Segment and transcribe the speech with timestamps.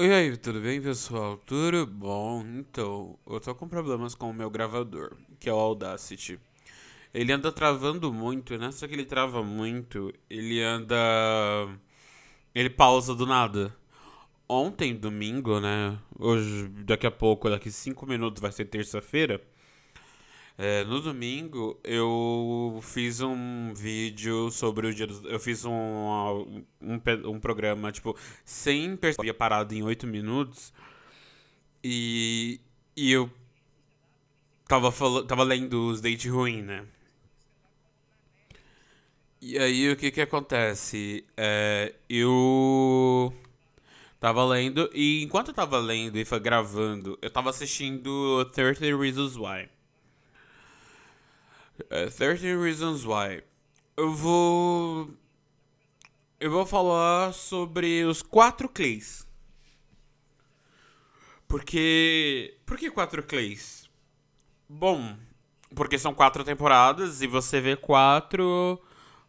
[0.00, 1.36] E aí, tudo bem, pessoal?
[1.38, 2.44] Tudo bom?
[2.46, 6.38] Então, eu tô com problemas com o meu gravador, que é o Audacity.
[7.12, 8.70] Ele anda travando muito, né?
[8.70, 10.96] Só que ele trava muito, ele anda.
[12.54, 13.74] Ele pausa do nada.
[14.48, 15.98] Ontem, domingo, né?
[16.18, 19.42] Hoje, daqui a pouco, daqui 5 minutos vai ser terça-feira.
[20.60, 27.00] É, no domingo eu fiz um vídeo sobre o dia dos, Eu fiz um, um,
[27.26, 30.72] um programa, tipo, sem perceber parado em 8 minutos.
[31.82, 32.60] E,
[32.96, 33.30] e eu
[34.66, 34.92] tava,
[35.24, 36.84] tava lendo os date ruim, né?
[39.40, 41.24] E aí o que que acontece?
[41.36, 43.32] É, eu
[44.18, 49.36] tava lendo, e enquanto eu tava lendo e foi gravando, eu tava assistindo 30 Reasons
[49.36, 49.68] Why.
[51.84, 53.42] Uh, 13 Reasons Why.
[53.96, 55.10] Eu vou.
[56.40, 59.26] Eu vou falar sobre os quatro Clays.
[61.46, 62.56] Porque.
[62.66, 63.88] Por que quatro Clays?
[64.68, 65.16] Bom,
[65.74, 68.80] porque são quatro temporadas e você vê quatro.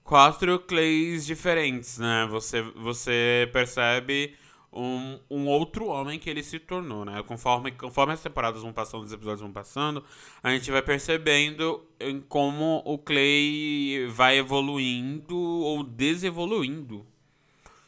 [0.04, 2.28] Quatro Clays diferentes, né?
[2.32, 4.36] Você, você percebe
[4.72, 7.22] um, um outro homem que ele se tornou, né?
[7.24, 10.04] Conforme, conforme as temporadas vão passando, os episódios vão passando,
[10.44, 11.84] a gente vai percebendo
[12.28, 17.06] como o Clay vai evoluindo ou desevoluindo,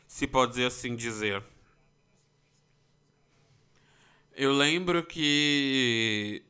[0.08, 1.44] se pode dizer assim dizer.
[4.36, 6.44] Eu lembro que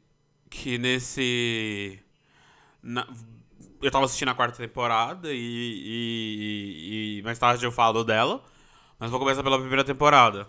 [0.49, 1.99] que nesse
[2.83, 3.07] na,
[3.81, 8.43] eu tava assistindo a quarta temporada e, e, e mais tarde eu falo dela.
[9.01, 10.47] Mas vou começar pela primeira temporada.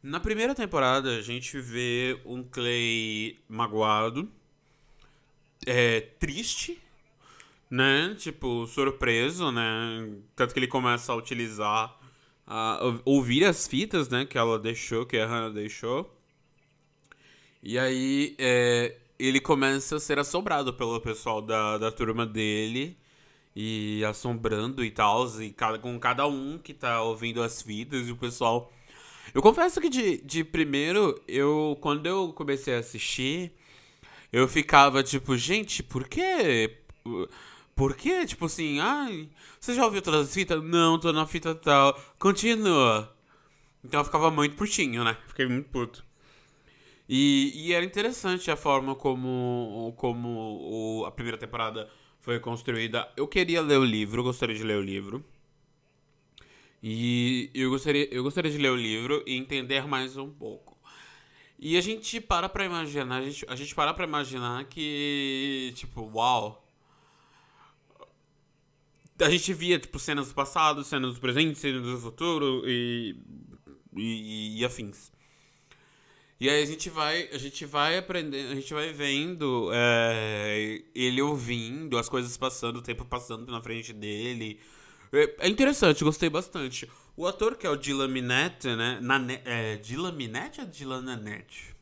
[0.00, 4.30] Na primeira temporada, a gente vê um Clay magoado,
[5.66, 6.80] é, triste,
[7.68, 8.14] né?
[8.16, 10.08] Tipo, surpreso, né?
[10.36, 11.98] Tanto que ele começa a utilizar,
[12.46, 14.24] a ouvir as fitas, né?
[14.24, 16.16] Que ela deixou, que a Hannah deixou.
[17.60, 22.96] E aí, é, ele começa a ser assombrado pelo pessoal da, da turma dele
[23.54, 28.12] e assombrando e tal, e cada, com cada um que tá ouvindo as fitas e
[28.12, 28.72] o pessoal.
[29.34, 33.52] Eu confesso que de, de primeiro, eu quando eu comecei a assistir,
[34.32, 36.78] eu ficava tipo, gente, por quê?
[37.74, 38.26] Por quê?
[38.26, 39.28] Tipo assim, ai,
[39.58, 40.62] você já ouviu todas as fitas?
[40.62, 41.98] Não, tô na fita tal.
[42.18, 43.14] Continua.
[43.84, 45.16] Então eu ficava muito putinho, né?
[45.28, 46.04] Fiquei muito puto.
[47.08, 53.08] E, e era interessante a forma como, como o, a primeira temporada foi construída.
[53.16, 55.24] Eu queria ler o livro, gostaria de ler o livro.
[56.82, 60.78] E eu gostaria, eu gostaria de ler o livro e entender mais um pouco.
[61.58, 66.10] E a gente para pra imaginar, a gente, a gente para pra imaginar que, tipo,
[66.14, 66.66] uau.
[69.18, 73.14] A gente via, tipo, cenas do passado, cenas do presente, cenas do futuro e,
[73.94, 75.12] e, e afins.
[76.40, 81.20] E aí a gente vai, a gente vai aprendendo, a gente vai vendo é, ele
[81.20, 84.58] ouvindo, as coisas passando, o tempo passando na frente dele.
[85.12, 86.88] É, é interessante, gostei bastante.
[87.14, 88.98] O ator que é o Dylan Minette, né?
[89.02, 91.76] Nane, é, Dylan Minette ou Dylan Nanette?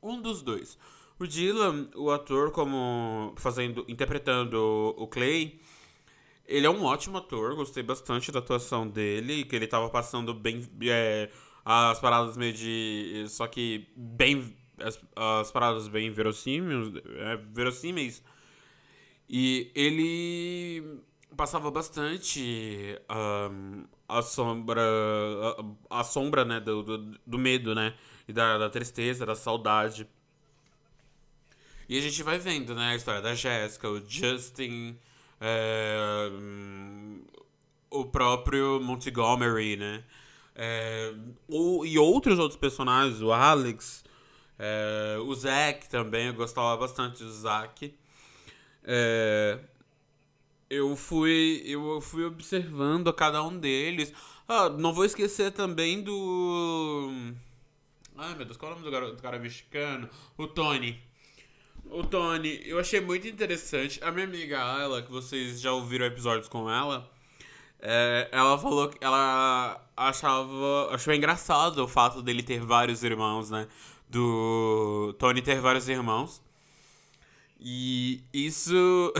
[0.00, 0.78] Um dos dois.
[1.18, 5.60] O Dylan, o ator como fazendo, interpretando o Clay,
[6.46, 10.64] ele é um ótimo ator, gostei bastante da atuação dele, que ele tava passando bem
[10.82, 11.28] é,
[11.64, 13.24] as paradas meio de.
[13.28, 14.56] Só que bem.
[14.80, 18.22] As, as paradas bem verossímeis, é, verossímeis.
[19.28, 21.02] E ele
[21.36, 24.82] passava bastante um, a sombra.
[25.90, 26.60] A, a sombra, né?
[26.60, 27.94] Do, do, do, medo, né?
[28.26, 30.08] E da, da tristeza, da saudade.
[31.88, 32.92] E a gente vai vendo, né?
[32.92, 34.98] A história da Jéssica, o Justin.
[35.40, 36.30] É,
[37.90, 40.04] o próprio Montgomery, né?
[40.60, 41.14] É,
[41.46, 44.04] o, e outros outros personagens, o Alex,
[44.58, 47.94] é, o Zack também, eu gostava bastante do Zack.
[48.82, 49.60] É,
[50.68, 54.12] eu fui eu fui observando a cada um deles.
[54.48, 57.08] Ah, não vou esquecer também do.
[58.16, 60.10] Ai meu Deus, qual é o nome do, garoto, do cara mexicano?
[60.36, 61.00] O Tony.
[61.84, 64.02] O Tony, eu achei muito interessante.
[64.02, 67.08] A minha amiga ela, que vocês já ouviram episódios com ela,
[67.80, 70.94] é, ela falou que ela achava.
[70.94, 73.68] Achou engraçado o fato dele ter vários irmãos, né?
[74.08, 76.42] Do Tony ter vários irmãos.
[77.60, 79.12] E isso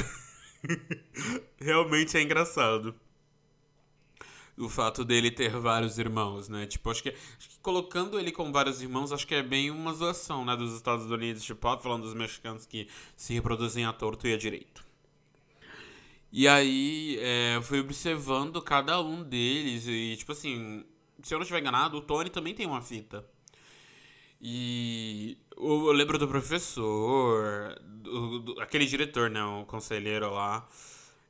[1.61, 2.95] realmente é engraçado.
[4.57, 6.67] O fato dele ter vários irmãos, né?
[6.67, 9.93] Tipo, acho que, acho que, colocando ele com vários irmãos, acho que é bem uma
[9.93, 10.57] zoação, né?
[10.57, 14.88] Dos Estados Unidos, tipo, falando dos mexicanos que se reproduzem à torto e à direito.
[16.31, 20.85] E aí, é, eu fui observando cada um deles e, tipo assim,
[21.23, 23.25] se eu não estiver enganado, o Tony também tem uma fita.
[24.41, 30.69] E eu lembro do professor, do, do, aquele diretor, né, o conselheiro lá.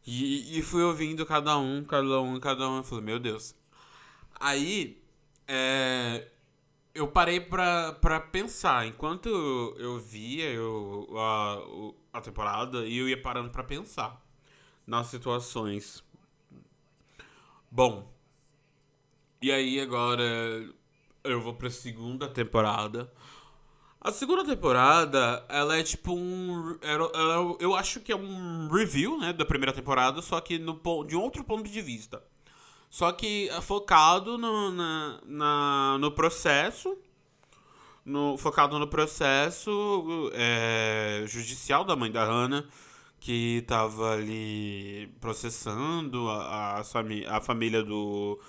[0.07, 2.79] E, e fui ouvindo cada um, cada um, cada um.
[2.79, 3.55] Eu falei, meu Deus.
[4.41, 5.03] Aí,
[5.47, 6.29] é,
[6.95, 8.87] eu parei pra, pra pensar.
[8.87, 9.29] Enquanto
[9.79, 14.28] eu via eu, a, a temporada, eu ia parando pra pensar
[14.89, 16.03] nas situações.
[17.71, 18.11] Bom,
[19.43, 20.25] e aí agora
[21.23, 23.13] eu vou pra segunda temporada.
[24.01, 26.79] A segunda temporada, ela é tipo um.
[27.61, 31.45] Eu acho que é um review, né, da primeira temporada, só que no, de outro
[31.45, 32.23] ponto de vista.
[32.89, 36.97] Só que é focado no, na, na, no processo.
[38.05, 42.65] No, focado no processo é, judicial da mãe da Hannah,
[43.21, 48.41] que tava ali processando a, a, a família do,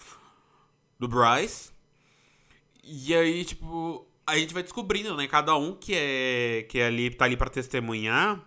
[1.00, 1.71] do Bryce.
[2.83, 5.27] E aí, tipo, a gente vai descobrindo, né?
[5.27, 8.44] Cada um que é, que é ali, tá ali pra testemunhar.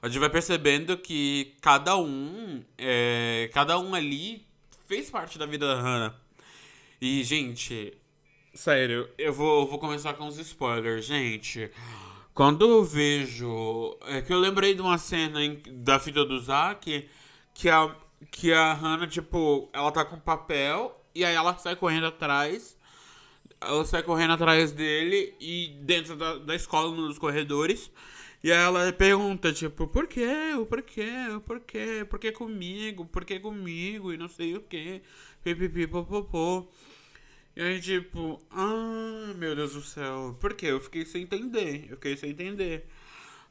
[0.00, 4.46] A gente vai percebendo que cada um, é, cada um ali
[4.86, 6.14] fez parte da vida da Hannah.
[7.00, 7.96] E, gente,
[8.54, 11.70] sério, eu vou, vou começar com os spoilers, gente.
[12.38, 13.98] Quando eu vejo.
[14.06, 17.08] É que eu lembrei de uma cena em, da filha do Zack
[17.52, 17.92] que a,
[18.30, 22.78] que a Hannah, tipo, ela tá com papel e aí ela sai correndo atrás
[23.60, 27.90] ela sai correndo atrás dele e dentro da, da escola, nos corredores.
[28.44, 30.54] E aí ela pergunta, tipo, por quê?
[30.56, 31.10] O porquê?
[31.36, 32.06] O porquê?
[32.08, 33.04] Por que comigo?
[33.04, 34.12] Por que comigo?
[34.12, 35.02] E não sei o quê.
[35.42, 36.68] Pipipi, popopô.
[37.58, 40.34] E aí, tipo, ah, meu Deus do céu.
[40.40, 40.66] Por quê?
[40.66, 41.88] Eu fiquei sem entender.
[41.90, 42.86] Eu fiquei sem entender.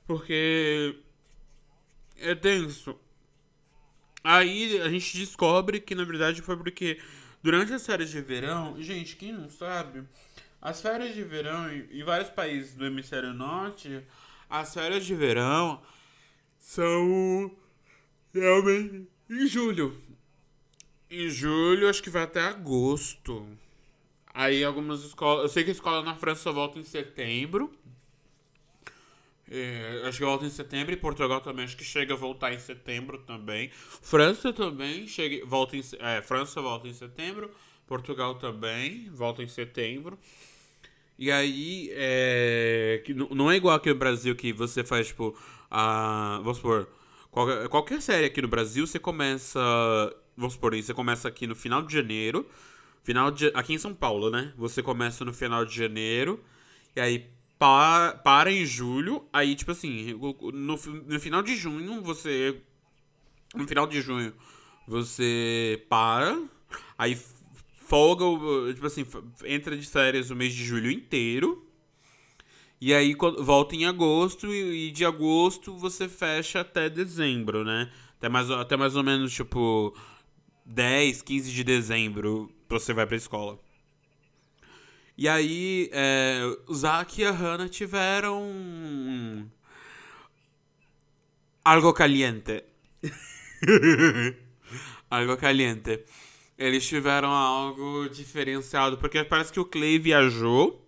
[0.08, 0.98] Porque
[2.18, 2.98] é tenso.
[4.24, 7.00] Aí a gente descobre que na verdade foi porque
[7.42, 10.04] Durante as férias de verão, gente, quem não sabe,
[10.62, 14.04] as férias de verão em vários países do hemisfério norte,
[14.50, 15.82] as férias de verão
[16.58, 17.56] são
[18.34, 20.02] realmente em julho.
[21.10, 23.48] Em julho, acho que vai até agosto.
[24.38, 25.42] Aí algumas escolas.
[25.46, 27.74] Eu sei que a escola na França só volta em setembro.
[29.50, 32.60] É, acho que volta em setembro e Portugal também acho que chega a voltar em
[32.60, 33.72] setembro também.
[33.74, 37.50] França também chega, volta em, é, França volta em setembro,
[37.88, 40.20] Portugal também volta em setembro.
[41.18, 45.36] E aí, é, que não é igual aqui no Brasil que você faz, tipo,
[45.72, 46.88] a, vamos supor,
[47.32, 49.60] qualquer, qualquer série aqui no Brasil, você começa,
[50.36, 52.48] vamos supor, você começa aqui no final de janeiro,
[53.04, 54.54] final de, aqui em São Paulo, né?
[54.58, 56.44] Você começa no final de janeiro,
[56.96, 59.26] e aí para, para em julho.
[59.32, 62.62] Aí, tipo assim, no, no final de junho, você.
[63.56, 64.34] No final de junho,
[64.88, 66.40] você para.
[66.98, 67.18] Aí
[67.88, 68.26] folga,
[68.74, 69.06] tipo assim,
[69.46, 71.64] entra de férias o mês de julho inteiro.
[72.80, 77.92] E aí volta em agosto e, de agosto você fecha até dezembro, né?
[78.18, 79.96] Até mais, até mais ou menos, tipo,
[80.66, 83.60] 10, 15 de dezembro você vai pra escola.
[85.18, 89.50] E aí, é, o Zack e a Hannah tiveram.
[91.66, 92.64] Algo caliente.
[95.10, 96.04] algo caliente.
[96.58, 100.84] Eles tiveram algo diferenciado, porque parece que o Clay viajou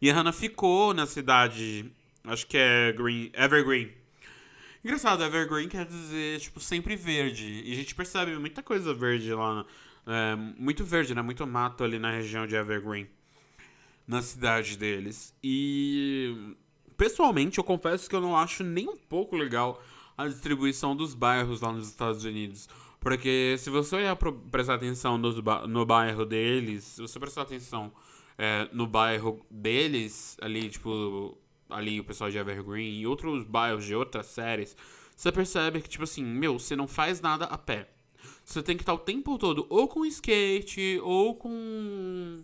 [0.00, 1.90] e a Hannah ficou na cidade.
[2.24, 3.92] Acho que é Green, Evergreen.
[4.84, 7.62] Engraçado, Evergreen quer dizer, tipo, sempre verde.
[7.64, 9.64] E a gente percebe muita coisa verde lá.
[10.06, 11.22] É, muito verde, né?
[11.22, 13.08] Muito mato ali na região de Evergreen
[14.06, 15.32] na cidade deles.
[15.42, 16.56] E
[16.96, 19.80] pessoalmente eu confesso que eu não acho nem um pouco legal
[20.18, 22.68] a distribuição dos bairros lá nos Estados Unidos.
[22.98, 24.16] Porque se você olhar
[24.50, 25.36] prestar atenção nos,
[25.68, 27.92] no bairro deles, se você prestar atenção
[28.36, 31.38] é, no bairro deles, ali, tipo,
[31.70, 34.76] ali o pessoal de Evergreen e outros bairros de outras séries,
[35.16, 37.88] você percebe que, tipo assim, meu, você não faz nada a pé.
[38.44, 42.42] Você tem que estar o tempo todo ou com skate, ou com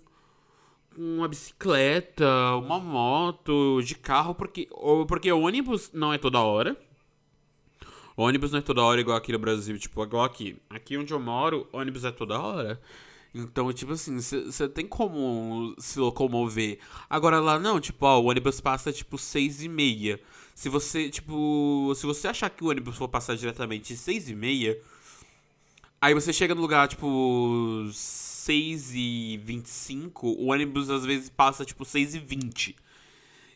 [0.97, 6.77] uma bicicleta, uma moto, de carro, porque, ou, porque ônibus não é toda hora.
[8.17, 10.57] ônibus não é toda hora igual aqui no Brasil, tipo, igual aqui.
[10.71, 12.81] Aqui onde eu moro, ônibus é toda hora.
[13.35, 16.79] Então, tipo assim, você tem como se locomover.
[17.09, 20.19] Agora lá não, tipo, ó, o ônibus passa tipo seis e meia.
[20.55, 24.81] Se você, tipo, se você achar que o ônibus for passar diretamente seis e meia,
[26.01, 31.85] aí você chega no lugar, tipo, 6 e 25, o ônibus às vezes passa tipo
[31.85, 32.77] 6 e 20.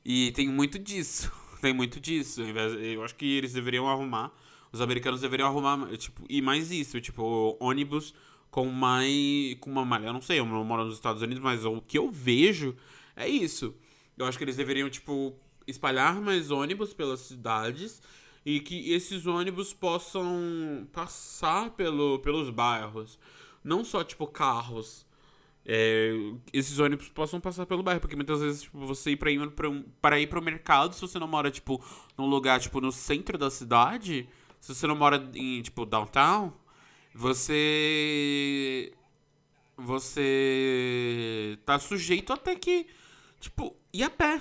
[0.05, 1.31] E tem muito disso.
[1.61, 2.41] Tem muito disso.
[2.41, 4.33] Eu acho que eles deveriam arrumar.
[4.73, 8.15] Os americanos deveriam arrumar, tipo, e mais isso, tipo, ônibus
[8.51, 9.57] com mais.
[9.61, 10.07] com uma malha.
[10.07, 12.75] Eu não sei, eu não moro nos Estados Unidos, mas o que eu vejo
[13.15, 13.75] é isso.
[14.17, 15.35] Eu acho que eles deveriam, tipo,
[15.67, 18.01] espalhar mais ônibus pelas cidades
[18.45, 23.19] e que esses ônibus possam passar pelo, pelos bairros.
[23.63, 25.07] Não só, tipo, carros.
[25.65, 26.13] É,
[26.53, 29.69] esses ônibus possam passar pelo bairro, porque muitas vezes, tipo, você ir pra ir, pra,
[30.01, 31.83] pra ir pro mercado, se você não mora, tipo,
[32.17, 34.29] num lugar, tipo, no centro da cidade,
[34.61, 36.53] se você não mora em, tipo, downtown,
[37.15, 38.93] você.
[39.77, 42.87] Você tá sujeito até que,
[43.41, 44.41] tipo, ir a pé.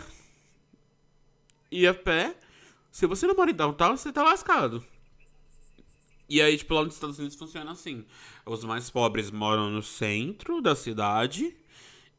[1.71, 2.35] Ir a pé.
[2.91, 4.83] Se você não mora em downtown, você tá lascado.
[6.29, 8.05] E aí, tipo, lá nos Estados Unidos funciona assim.
[8.45, 11.55] Os mais pobres moram no centro da cidade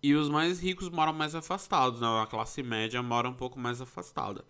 [0.02, 2.00] e os mais ricos moram mais afastados.
[2.00, 2.06] Né?
[2.06, 4.44] A classe média mora um pouco mais afastada.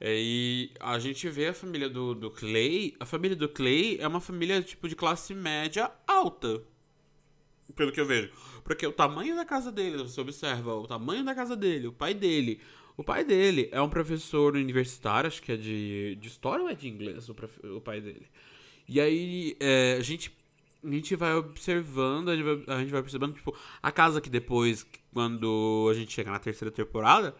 [0.00, 2.96] E a gente vê a família do, do Clay.
[2.98, 6.62] A família do Clay é uma família tipo de classe média alta.
[7.76, 8.32] Pelo que eu vejo.
[8.64, 12.14] Porque o tamanho da casa dele, você observa, o tamanho da casa dele, o pai
[12.14, 12.60] dele.
[12.98, 16.74] O pai dele é um professor universitário, acho que é de, de história ou é
[16.74, 17.36] de inglês, o,
[17.76, 18.26] o pai dele.
[18.88, 20.36] E aí é, a gente
[20.84, 24.28] a gente vai observando, a gente vai, a gente vai percebendo, tipo, a casa que
[24.28, 27.36] depois, quando a gente chega na terceira temporada,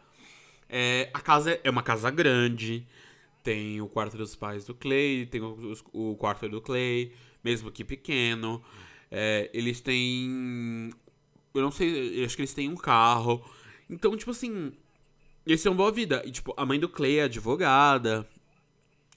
[0.68, 2.86] é, a casa é uma casa grande.
[3.42, 7.12] Tem o quarto dos pais do Clay, tem o, o quarto do Clay,
[7.42, 8.62] mesmo que pequeno.
[9.10, 10.92] É, eles têm.
[11.52, 13.44] Eu não sei, eu acho que eles têm um carro.
[13.90, 14.72] Então, tipo assim.
[15.48, 16.22] Eles são boa vida.
[16.26, 18.28] E, tipo, a mãe do Clay é advogada.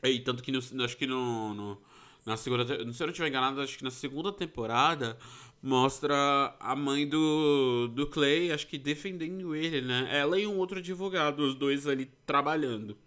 [0.01, 1.77] E tanto que no, acho que no, no
[2.25, 2.65] na segunda.
[2.65, 5.17] Se eu não estiver enganado, acho que na segunda temporada
[5.61, 10.07] mostra a mãe do, do Clay, acho que defendendo ele, né?
[10.09, 12.97] Ela e um outro advogado, os dois ali trabalhando.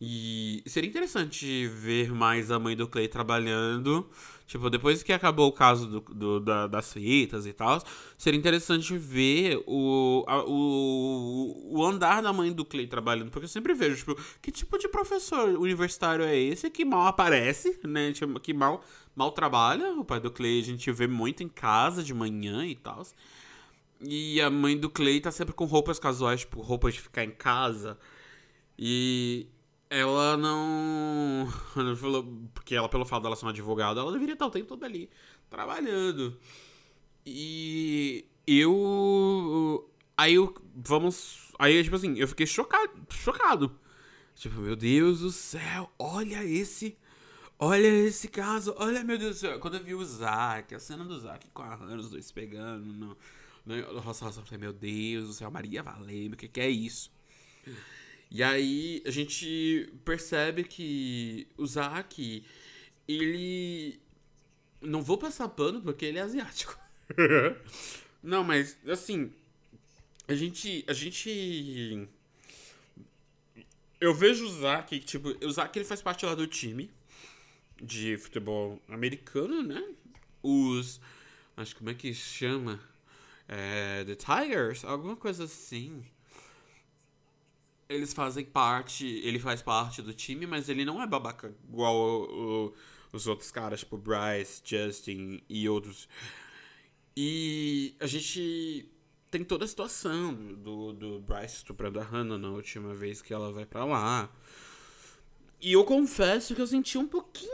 [0.00, 4.08] E seria interessante ver mais a mãe do Clay trabalhando.
[4.52, 7.82] Tipo, depois que acabou o caso do, do da, das fitas e tal,
[8.18, 13.30] seria interessante ver o, a, o, o andar da mãe do Clay trabalhando.
[13.30, 17.80] Porque eu sempre vejo, tipo, que tipo de professor universitário é esse que mal aparece,
[17.82, 18.12] né?
[18.12, 18.84] Tipo, que mal,
[19.16, 19.94] mal trabalha.
[19.94, 23.02] O pai do Clay a gente vê muito em casa de manhã e tal.
[24.02, 27.30] E a mãe do Clay tá sempre com roupas casuais, tipo, roupas de ficar em
[27.30, 27.98] casa.
[28.78, 29.46] E
[29.92, 31.52] ela não.
[32.54, 35.10] Porque ela, pelo fato dela ser uma advogada, ela deveria estar o tempo todo ali
[35.50, 36.38] trabalhando.
[37.26, 39.86] E eu.
[40.16, 40.54] Aí eu.
[40.74, 41.52] Vamos.
[41.58, 42.90] Aí, tipo assim, eu fiquei chocado.
[43.10, 43.78] Chocado.
[44.34, 46.96] Tipo, meu Deus do céu, olha esse.
[47.58, 49.60] Olha esse caso, olha meu Deus do céu.
[49.60, 52.84] Quando eu vi o Zack, a cena do Zack com a Hannah, os dois pegando
[52.84, 53.16] no,
[53.64, 56.68] no Roça Roça, eu falei, meu Deus do céu, Maria Valendo, o que, que é
[56.68, 57.12] isso?
[58.34, 62.42] E aí a gente percebe que o Zack,
[63.06, 64.00] ele.
[64.80, 66.78] Não vou passar pano porque ele é asiático.
[68.22, 69.30] Não, mas assim.
[70.26, 70.82] A gente.
[70.88, 72.08] A gente.
[74.00, 76.90] Eu vejo o Zack, tipo, o Zack ele faz parte lá do time
[77.80, 79.94] de futebol americano, né?
[80.42, 81.02] Os.
[81.54, 82.80] Acho que como é que chama?
[83.46, 84.86] É, The Tigers?
[84.86, 86.02] Alguma coisa assim
[87.92, 92.66] eles fazem parte, ele faz parte do time, mas ele não é babaca igual o,
[92.66, 92.74] o,
[93.12, 96.08] os outros caras, tipo Bryce, Justin e outros.
[97.16, 98.88] E a gente
[99.30, 103.52] tem toda a situação do, do Bryce estuprando a Hannah na última vez que ela
[103.52, 104.30] vai para lá.
[105.60, 107.50] E eu confesso que eu senti um pouquinho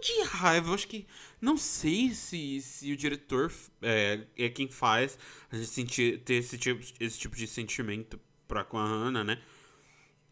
[0.00, 0.74] de raiva.
[0.74, 1.06] Acho que.
[1.40, 3.52] Não sei se, se o diretor
[3.82, 5.18] é, é quem faz
[5.50, 9.42] a gente sentir, ter esse tipo, esse tipo de sentimento pra, com a Hannah, né?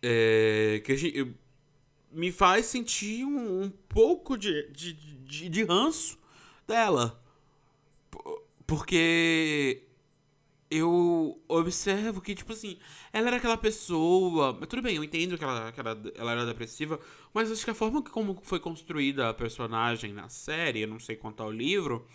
[0.06, 1.34] É, que gente,
[2.12, 6.18] me faz sentir um, um pouco de, de, de, de, ranço
[6.66, 7.20] dela.
[8.66, 9.82] Porque
[10.70, 12.78] eu observo que, tipo assim,
[13.12, 14.56] ela era aquela pessoa.
[14.58, 17.00] Mas tudo bem, eu entendo que ela, que ela, ela era depressiva,
[17.32, 21.16] mas acho que a forma como foi construída a personagem na série, eu não sei
[21.16, 22.06] quanto ao livro,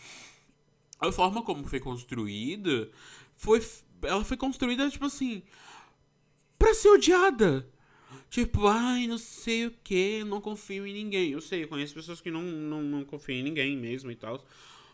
[0.99, 2.89] a forma como foi construída
[3.35, 3.65] foi.
[4.03, 5.41] Ela foi construída, tipo assim.
[6.57, 7.67] Pra ser odiada.
[8.29, 11.31] Tipo, ai, não sei o que, não confio em ninguém.
[11.31, 14.45] Eu sei, eu conheço pessoas que não, não, não confiam em ninguém mesmo e tal.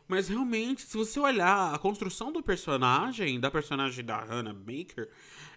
[0.08, 5.10] Mas realmente, se você olhar a construção do personagem, da personagem da Hannah Baker,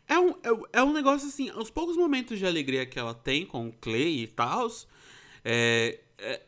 [0.09, 3.45] é um, é, é um negócio assim, os poucos momentos de alegria que ela tem
[3.47, 4.69] com o Clay e tal,
[5.45, 6.43] é, é,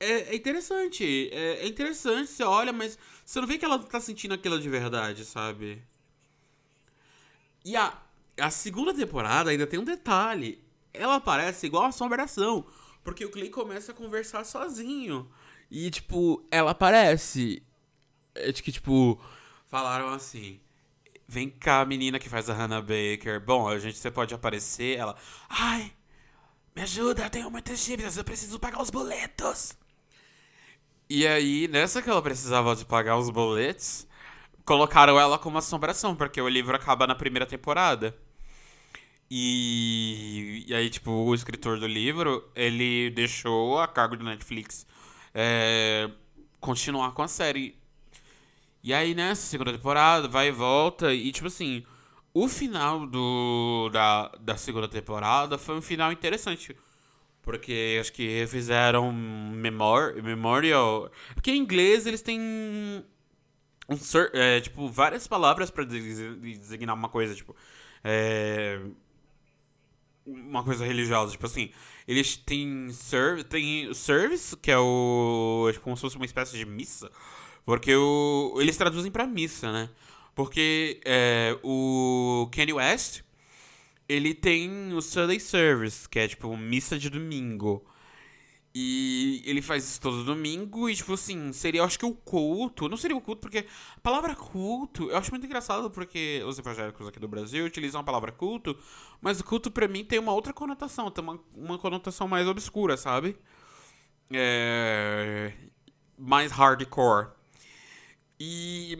[0.00, 1.28] é, interessante.
[1.32, 4.68] É, é interessante, você olha, mas você não vê que ela tá sentindo aquilo de
[4.68, 5.82] verdade, sabe?
[7.64, 8.00] E a,
[8.40, 10.62] a segunda temporada ainda tem um detalhe.
[10.92, 12.66] Ela parece igual a assombração.
[13.04, 15.30] Porque o Clay começa a conversar sozinho.
[15.70, 17.62] E, tipo, ela aparece.
[18.34, 19.20] É que, tipo,
[19.68, 20.60] falaram assim.
[21.26, 23.40] Vem cá, menina que faz a Hannah Baker.
[23.44, 24.98] Bom, a gente você pode aparecer.
[24.98, 25.16] Ela.
[25.48, 25.92] Ai,
[26.74, 29.76] me ajuda, eu tenho muitas dívidas, eu preciso pagar os boletos.
[31.10, 34.06] E aí, nessa que ela precisava de pagar os boletos,
[34.64, 38.16] colocaram ela como assombração, porque o livro acaba na primeira temporada.
[39.30, 44.86] E, e aí, tipo, o escritor do livro, ele deixou a cargo do Netflix
[45.34, 46.10] é,
[46.60, 47.76] continuar com a série.
[48.82, 51.84] E aí, nessa segunda temporada, vai e volta, e tipo assim,
[52.32, 56.76] o final do, da, da segunda temporada foi um final interessante.
[57.42, 61.10] Porque acho que refizeram memor, Memorial.
[61.34, 62.38] Porque em inglês eles têm.
[62.40, 63.02] Um,
[64.34, 67.56] é, tipo, várias palavras para designar uma coisa, tipo.
[68.04, 68.80] É,
[70.32, 71.70] uma coisa religiosa, tipo assim,
[72.06, 76.64] eles têm serv tem service, que é o tipo como se fosse uma espécie de
[76.64, 77.10] missa,
[77.64, 79.90] porque o, eles traduzem para missa, né?
[80.34, 83.22] Porque é, o Kanye West,
[84.08, 87.84] ele tem o Sunday Service, que é tipo missa de domingo.
[88.74, 92.88] E ele faz isso todo domingo e, tipo assim, seria, eu acho que o culto.
[92.88, 97.06] Não seria o culto, porque a palavra culto, eu acho muito engraçado porque os evangélicos
[97.08, 98.78] aqui do Brasil utilizam a palavra culto,
[99.20, 102.96] mas o culto pra mim tem uma outra conotação, tem uma, uma conotação mais obscura,
[102.96, 103.36] sabe?
[104.30, 105.52] É.
[106.16, 107.28] Mais hardcore.
[108.38, 108.98] E.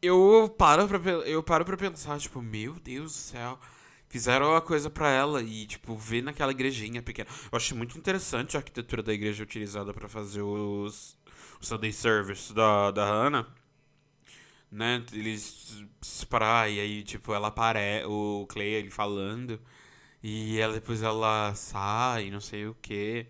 [0.00, 3.58] Eu paro pra, eu paro pra pensar, tipo, meu Deus do céu
[4.08, 7.28] fizeram a coisa para ela e, tipo, ver naquela igrejinha pequena.
[7.50, 11.16] Eu acho muito interessante a arquitetura da igreja utilizada para fazer os,
[11.60, 13.46] o Sunday Service da, da Hannah.
[14.70, 15.04] Né?
[15.12, 19.60] Eles se parar e aí, tipo, ela aparece, o Clay ele falando.
[20.22, 23.26] E ela, depois ela sai, não sei o que.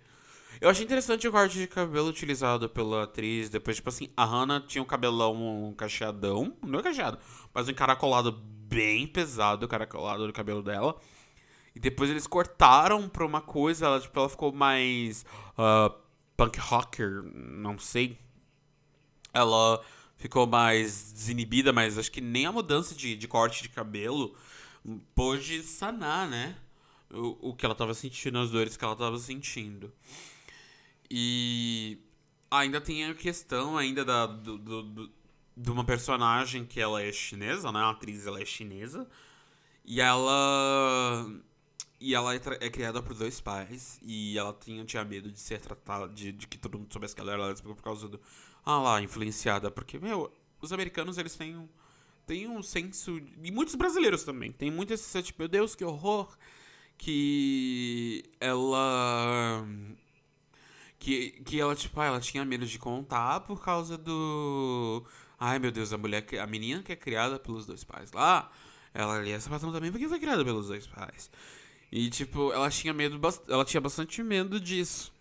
[0.60, 3.50] Eu achei interessante o corte de cabelo utilizado pela atriz.
[3.50, 6.56] Depois, tipo assim, a Hannah tinha um cabelão cacheadão.
[6.62, 7.18] Não é cacheado,
[7.52, 8.32] mas um encaracolado
[8.68, 10.98] bem pesado, o caracolado do cabelo dela.
[11.74, 15.24] E depois eles cortaram pra uma coisa, ela, tipo, ela ficou mais
[15.58, 15.94] uh,
[16.36, 18.18] punk rocker, não sei.
[19.32, 19.84] Ela
[20.16, 24.34] ficou mais desinibida, mas acho que nem a mudança de, de corte de cabelo
[25.14, 26.56] pôde sanar, né?
[27.10, 29.92] O, o que ela tava sentindo, as dores que ela tava sentindo.
[31.10, 31.98] E
[32.50, 35.12] ainda tem a questão ainda da, do, do,
[35.56, 37.80] de uma personagem que ela é chinesa, né?
[37.80, 39.08] A atriz ela é chinesa.
[39.84, 41.26] E ela
[42.00, 45.60] e ela é, é, criada por dois pais e ela tinha, tinha medo de ser
[45.60, 48.20] tratada de, de que todo mundo soubesse que ela era lésbica por causa do
[48.64, 51.68] ah lá, influenciada, porque meu, os americanos eles têm um
[52.26, 55.84] têm um senso e muitos brasileiros também, tem muito esse senso tipo, meu Deus, que
[55.84, 56.36] horror
[56.98, 59.64] que ela
[60.98, 65.04] que, que ela, tipo, ah, ela tinha medo de contar por causa do.
[65.38, 68.50] Ai meu Deus, a mulher, a menina que é criada pelos dois pais lá,
[68.94, 71.30] ela ali é sapatão também porque foi criada pelos dois pais.
[71.90, 75.12] E, tipo, ela tinha medo, ela tinha bastante medo disso.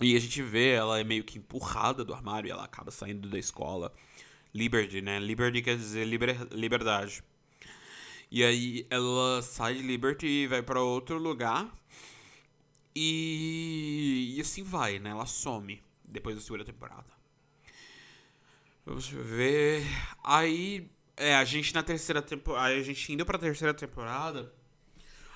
[0.00, 3.28] E a gente vê, ela é meio que empurrada do armário e ela acaba saindo
[3.28, 3.92] da escola.
[4.54, 5.18] Liberty, né?
[5.18, 7.22] Liberty quer dizer liber, liberdade.
[8.30, 11.68] E aí ela sai de Liberty e vai para outro lugar.
[12.94, 15.10] E, e assim vai, né?
[15.10, 17.17] Ela some depois da segunda temporada.
[18.88, 19.84] Vamos ver.
[20.24, 22.74] Aí, é, a gente na terceira temporada.
[22.74, 24.50] A gente indo pra terceira temporada.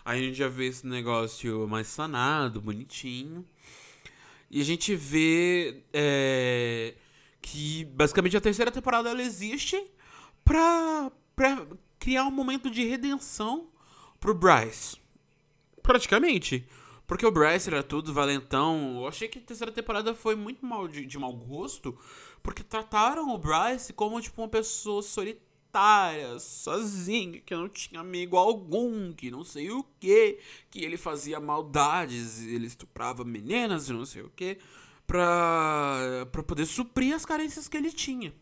[0.02, 3.44] Aí a gente já vê esse negócio mais sanado, bonitinho.
[4.50, 6.94] E a gente vê é,
[7.42, 9.78] que basicamente a terceira temporada ela existe
[10.42, 11.66] pra, pra
[11.98, 13.68] criar um momento de redenção
[14.18, 14.96] pro Bryce.
[15.82, 16.66] Praticamente.
[17.06, 19.00] Porque o Bryce era tudo valentão.
[19.00, 21.98] Eu achei que a terceira temporada foi muito mal de, de mau gosto.
[22.42, 29.12] Porque trataram o Bryce como tipo uma pessoa solitária, sozinha, que não tinha amigo algum,
[29.12, 30.38] que não sei o que,
[30.70, 34.58] que ele fazia maldades, ele estuprava meninas e não sei o que,
[35.06, 38.34] pra, pra poder suprir as carências que ele tinha.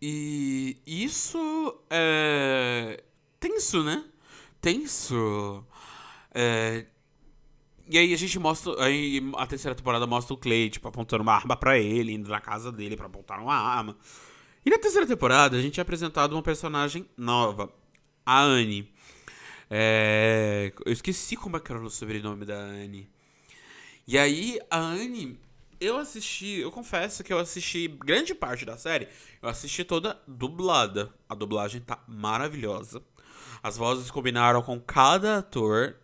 [0.00, 3.04] E isso é
[3.38, 4.04] tenso, né?
[4.60, 5.64] Tenso.
[6.34, 6.86] É,
[7.92, 8.82] e aí a gente mostra.
[8.82, 12.40] Aí a terceira temporada mostra o Clay, tipo, apontando uma arma para ele, indo na
[12.40, 13.96] casa dele para apontar uma arma.
[14.64, 17.70] E na terceira temporada a gente é apresentado uma personagem nova,
[18.24, 18.90] a Anne.
[19.68, 20.72] É...
[20.86, 23.10] Eu esqueci como é que era o sobrenome da Anne.
[24.06, 25.38] E aí, a Anne,
[25.78, 29.06] eu assisti, eu confesso que eu assisti grande parte da série,
[29.42, 31.12] eu assisti toda dublada.
[31.28, 33.02] A dublagem tá maravilhosa.
[33.62, 35.96] As vozes combinaram com cada ator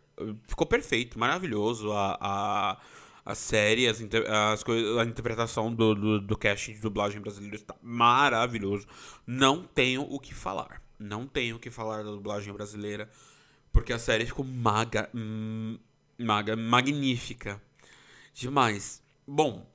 [0.46, 1.92] ficou perfeito, maravilhoso.
[1.92, 2.78] A, a,
[3.24, 4.64] a série, as, as
[4.98, 8.86] a interpretação do, do, do casting de dublagem brasileiro está maravilhoso.
[9.26, 10.82] Não tenho o que falar.
[10.98, 13.08] Não tenho o que falar da dublagem brasileira.
[13.72, 15.78] Porque a série ficou maga, hum,
[16.18, 17.60] maga, magnífica.
[18.34, 19.02] Demais.
[19.26, 19.66] Bom,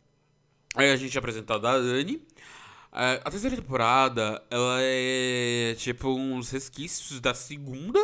[0.75, 2.25] aí a gente é apresentado a Anne.
[2.91, 7.99] É, a terceira temporada, ela é tipo uns resquícios da segunda.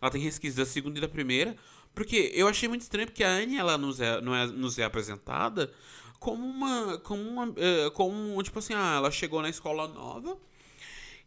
[0.00, 1.56] Ela tem resquícios da segunda e da primeira.
[1.94, 4.84] Porque eu achei muito estranho porque a Anne, ela nos é, não é, nos é
[4.84, 5.72] apresentada
[6.18, 6.98] como uma.
[6.98, 7.46] Como uma.
[7.48, 10.38] Uh, como, tipo assim, ah, ela chegou na escola nova.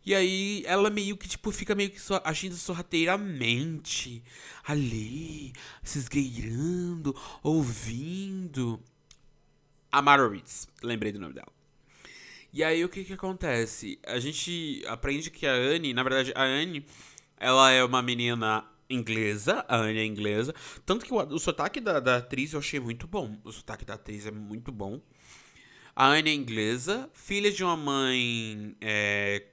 [0.06, 4.24] E aí ela meio que, tipo, fica meio que so, agindo sorrateiramente.
[4.66, 5.54] Ali,
[5.84, 8.82] se esgueirando, ouvindo.
[9.92, 11.52] A Ritz, lembrei do nome dela.
[12.54, 14.00] E aí o que que acontece?
[14.06, 16.86] A gente aprende que a Anne, na verdade, a Anne,
[17.38, 20.54] ela é uma menina inglesa, a Anne é inglesa.
[20.86, 23.38] Tanto que o, o sotaque da, da atriz eu achei muito bom.
[23.44, 25.02] O sotaque da atriz é muito bom.
[25.96, 28.76] A Anne é inglesa, filha de uma mãe.
[28.80, 29.48] É,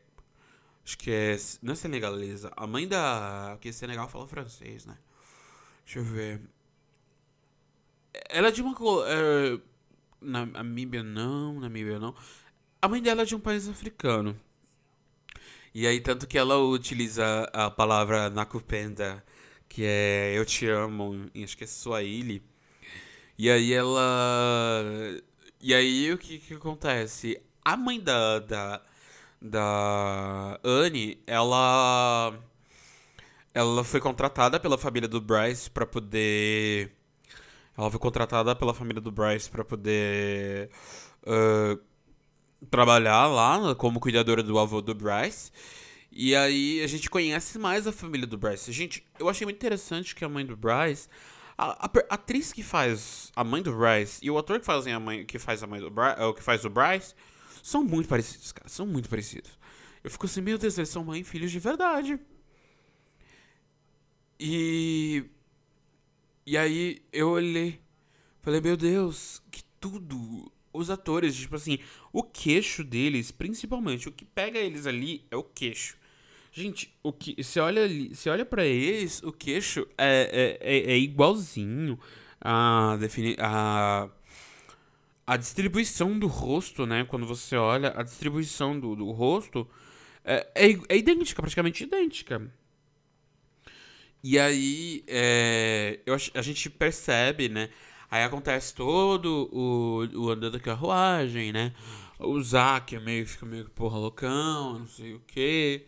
[0.85, 1.37] acho que é.
[1.63, 2.53] Não é senegalesa.
[2.57, 3.53] A mãe da.
[3.53, 4.99] Porque Senegal fala francês, né?
[5.85, 6.41] Deixa eu ver.
[8.29, 8.75] Ela é de uma.
[9.09, 9.59] É,
[10.21, 12.15] Namíbia não, Namíbia não.
[12.81, 14.39] A mãe dela é de um país africano.
[15.75, 19.25] E aí, tanto que ela utiliza a palavra nakupenda,
[19.69, 22.43] que é eu te amo, em, acho que é Swahili.
[23.39, 24.01] E aí ela.
[25.61, 27.41] E aí o que, que acontece?
[27.65, 28.83] A mãe da, da,
[29.43, 32.35] da Anne, ela.
[33.53, 36.93] Ela foi contratada pela família do Bryce para poder.
[37.77, 40.71] Ela foi contratada pela família do Bryce para poder.
[41.27, 41.81] Uh,
[42.71, 45.51] trabalhar lá como cuidadora do avô do Bryce.
[46.11, 48.71] E aí a gente conhece mais a família do Bryce.
[48.73, 51.09] Gente, eu achei muito interessante que a mãe do Bryce.
[51.59, 54.87] A, a, a atriz que faz a mãe do Bryce e o ator que faz
[54.87, 57.15] a mãe, que faz a mãe do Bryce, o que faz o Bryce,
[57.63, 58.69] são muito parecidos, cara.
[58.69, 59.59] São muito parecidos.
[60.05, 62.21] Eu fico assim, meu Deus, eles são mãe e filhos de verdade.
[64.39, 65.25] E.
[66.47, 67.81] E aí eu olhei.
[68.43, 71.79] Falei, meu Deus, que tudo os atores, tipo assim,
[72.13, 75.97] o queixo deles, principalmente, o que pega eles ali é o queixo.
[76.53, 80.99] Gente, o que você olha ali, olha para eles, o queixo é, é, é, é
[80.99, 81.99] igualzinho
[82.41, 84.09] a, defini a
[85.27, 87.05] a distribuição do rosto, né?
[87.05, 89.67] Quando você olha a distribuição do, do rosto
[90.25, 92.51] é, é, é idêntica, praticamente idêntica.
[94.23, 97.71] E aí, é, eu, a gente percebe, né?
[98.15, 101.75] Aí acontece todo o, o andando da carruagem, né?
[102.17, 105.85] O Zack meio, fica meio porra loucão, não sei o quê.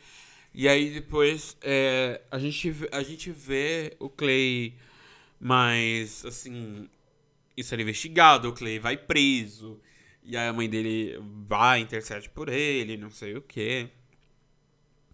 [0.52, 4.74] E aí depois é, a, gente, a gente vê o Clay
[5.38, 6.88] mais, assim,
[7.56, 9.80] isso era investigado, o Clay vai preso.
[10.24, 13.88] E aí a mãe dele vai, intercede por ele, não sei o quê.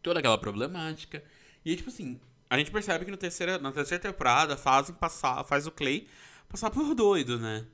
[0.03, 1.23] Toda aquela problemática.
[1.63, 5.45] E aí, tipo assim, a gente percebe que no terceira, na terceira temporada fazem passar,
[5.45, 6.09] faz o Clay
[6.53, 7.67] passar por doido, né?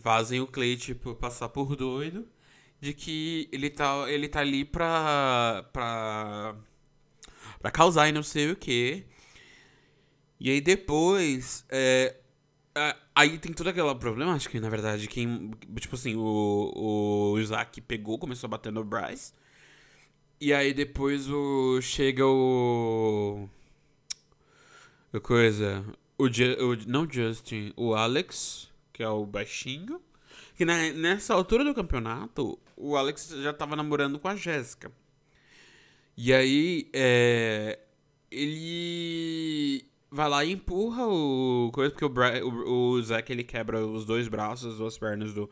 [0.00, 2.26] Fazem o Clay, tipo, passar por doido
[2.80, 6.56] de que ele tá, ele tá ali pra, pra,
[7.60, 9.04] pra causar e não sei o que.
[10.40, 12.16] E aí depois, é,
[13.14, 18.48] aí tem toda aquela problemática, na verdade, quem, tipo assim, o, o Isaac pegou, começou
[18.48, 19.32] a bater no Bryce.
[20.40, 23.48] E aí depois o chega o
[25.22, 25.84] coisa,
[26.24, 30.00] o, o, não Justin, o Alex, que é o baixinho.
[30.56, 34.92] Que na, nessa altura do campeonato, o Alex já tava namorando com a Jéssica.
[36.16, 37.78] E aí, é,
[38.30, 42.10] ele vai lá e empurra o coisa, porque o,
[42.48, 45.50] o, o Zack ele quebra os dois braços, as duas pernas do.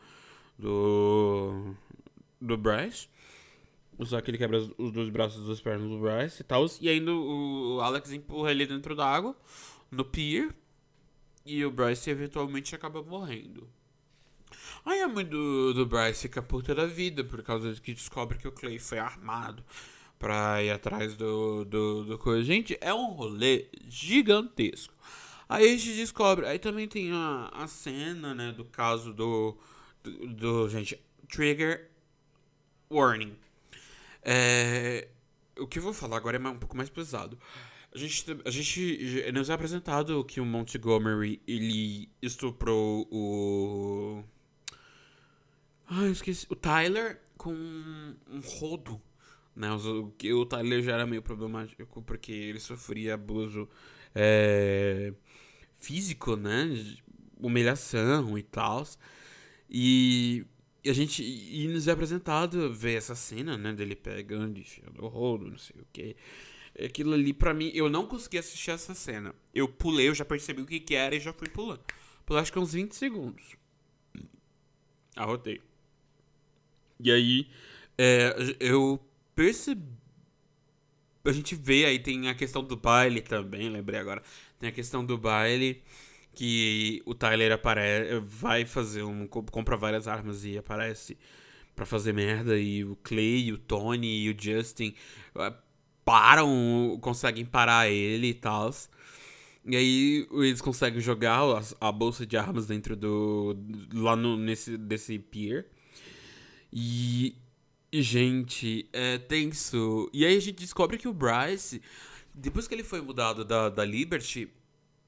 [0.57, 1.73] do.
[2.39, 3.09] do Bryce.
[3.97, 6.65] O Zack ele quebra os dois braços, as duas pernas do Bryce e tal.
[6.79, 9.35] E ainda o, o Alex empurra ele dentro da água,
[9.91, 10.55] no pier.
[11.45, 13.67] E o Bryce eventualmente acaba morrendo.
[14.85, 18.37] Aí a mãe do, do Bryce fica puta da vida por causa de que descobre
[18.37, 19.63] que o Clay foi armado
[20.17, 22.43] pra ir atrás do, do, do coisa.
[22.43, 24.93] Gente, é um rolê gigantesco.
[25.49, 26.45] Aí a gente descobre.
[26.45, 29.57] Aí também tem a, a cena, né, do caso do,
[30.03, 31.89] do, do gente, Trigger
[32.89, 33.35] Warning.
[34.23, 35.07] É,
[35.57, 37.37] o que eu vou falar agora é um pouco mais pesado.
[37.93, 44.23] A gente, a gente nos é apresentado que o Montgomery ele estuprou o.
[45.87, 46.47] Ah, eu esqueci.
[46.49, 49.01] O Tyler com um rodo.
[49.53, 49.69] Né?
[49.73, 53.67] O, o Tyler já era meio problemático porque ele sofria abuso
[54.15, 55.13] é,
[55.75, 56.69] físico, né?
[57.39, 58.87] Humilhação e tal.
[59.69, 60.45] E,
[60.81, 61.23] e a gente.
[61.23, 63.73] E nos é apresentado ver essa cena, né?
[63.73, 66.15] Dele pegando e enfiando o rolo, não sei o quê.
[66.79, 69.35] Aquilo ali, pra mim, eu não consegui assistir essa cena.
[69.53, 71.81] Eu pulei, eu já percebi o que, que era e já fui pulando.
[72.25, 73.55] Pulei acho que uns 20 segundos.
[75.15, 75.61] Arrotei.
[76.99, 77.47] E aí,
[77.97, 78.99] é, eu
[79.35, 79.99] percebi.
[81.23, 84.23] A gente vê aí, tem a questão do baile também, lembrei agora.
[84.59, 85.83] Tem a questão do baile
[86.33, 89.27] que o Tyler aparece, vai fazer um.
[89.27, 91.17] compra várias armas e aparece
[91.75, 92.57] para fazer merda.
[92.57, 94.95] E o Clay, o Tony e o Justin
[95.35, 95.53] ah,
[96.05, 98.71] param, conseguem parar ele e tal.
[99.65, 103.55] E aí eles conseguem jogar a, a, bolsa de armas dentro do.
[103.93, 105.67] lá no, nesse desse pier.
[106.71, 107.35] E.
[107.93, 110.09] Gente, é tenso.
[110.13, 111.81] E aí a gente descobre que o Bryce,
[112.33, 114.49] depois que ele foi mudado da, da Liberty,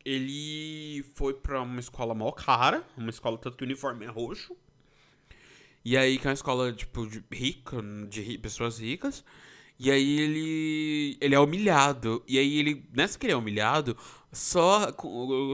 [0.04, 4.56] ele foi pra uma escola mó cara, uma escola tanto que o uniforme é roxo.
[5.86, 7.78] E aí que é uma escola, tipo, de rica,
[8.10, 9.24] de pessoas ricas.
[9.80, 11.18] E aí ele.
[11.20, 12.24] ele é humilhado.
[12.28, 12.86] E aí ele.
[12.94, 13.98] Nessa que ele é humilhado,
[14.32, 14.94] só,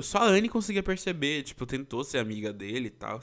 [0.03, 3.19] só a Anne conseguia perceber, tipo, tentou ser amiga dele e tal.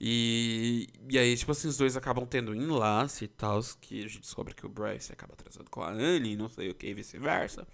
[0.00, 4.20] E, e aí, tipo assim, os dois acabam tendo enlace e tal, que a gente
[4.20, 7.66] descobre que o Bryce acaba trazendo com a Anne, não sei o que, e vice-versa.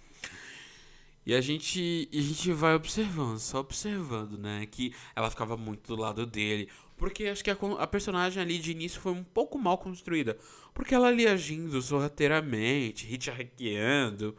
[1.25, 4.65] E a gente, a gente vai observando, só observando, né?
[4.65, 6.67] Que ela ficava muito do lado dele.
[7.01, 10.37] Porque acho que a, a personagem ali de início foi um pouco mal construída.
[10.71, 14.37] Porque ela ali agindo sorrateiramente, hitchhikeando.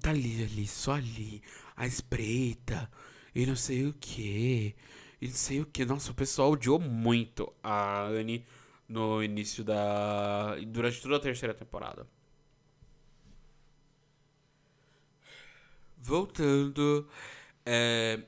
[0.00, 1.42] Tá ali, ali, só ali,
[1.74, 2.88] a espreita,
[3.34, 4.76] e não sei o que,
[5.20, 5.84] e não sei o que.
[5.84, 8.46] Nossa, o pessoal odiou muito a Anne
[8.88, 10.54] no início da.
[10.64, 12.06] durante toda a terceira temporada.
[15.96, 17.08] Voltando.
[17.66, 18.22] É,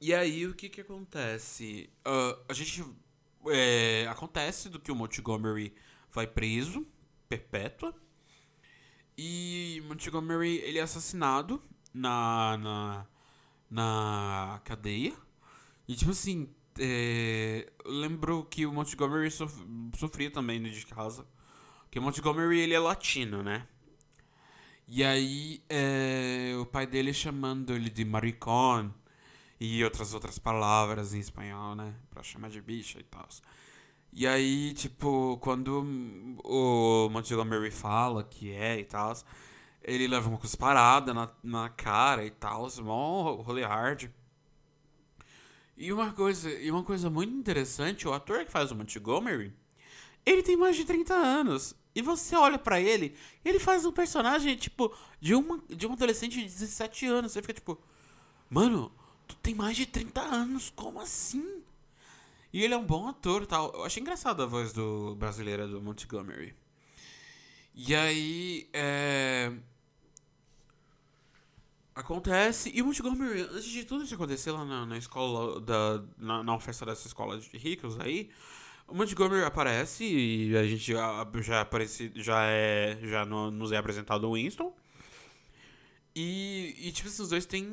[0.00, 1.90] e aí, o que que acontece?
[2.06, 2.84] Uh, a gente.
[3.48, 5.72] É, acontece do que o Montgomery
[6.12, 6.86] vai preso,
[7.28, 7.94] perpétua.
[9.16, 11.62] E Montgomery, ele é assassinado
[11.94, 13.06] na, na,
[13.70, 15.14] na cadeia.
[15.88, 19.54] E, tipo assim, é, lembro que o Montgomery sof,
[19.96, 21.26] sofria também de casa.
[21.84, 23.66] Porque o Montgomery, ele é latino, né?
[24.88, 28.92] E aí, é, o pai dele chamando ele de maricón
[29.60, 31.94] e outras outras palavras em espanhol, né?
[32.10, 33.28] Pra chamar de bicha e tal.
[34.12, 35.84] E aí, tipo, quando
[36.42, 39.14] o Montgomery fala que é e tal,
[39.82, 44.10] ele leva uma cusparada na, na cara e tal, mó rolê hard.
[45.76, 49.52] E uma coisa, e uma coisa muito interessante, o ator que faz o Montgomery,
[50.24, 51.74] ele tem mais de 30 anos.
[51.94, 53.14] E você olha para ele,
[53.44, 57.32] ele faz um personagem, tipo, de uma, de um adolescente de 17 anos.
[57.32, 57.78] Você fica tipo,
[58.50, 58.92] mano,
[59.26, 61.62] tu tem mais de 30 anos, como assim?
[62.52, 63.72] E ele é um bom ator e tal.
[63.74, 66.54] Eu achei engraçado a voz do brasileira do Montgomery.
[67.74, 69.52] E aí, é...
[71.94, 72.70] Acontece.
[72.74, 76.58] E o Montgomery, antes de tudo isso acontecer lá na, na escola, da, na, na
[76.60, 78.30] festa dessa escola de ricos aí,
[78.88, 83.76] o Montgomery aparece e a gente já, já aparece, já é, já no, nos é
[83.76, 84.74] apresentado o Winston.
[86.14, 87.64] E, e tipo, esses dois têm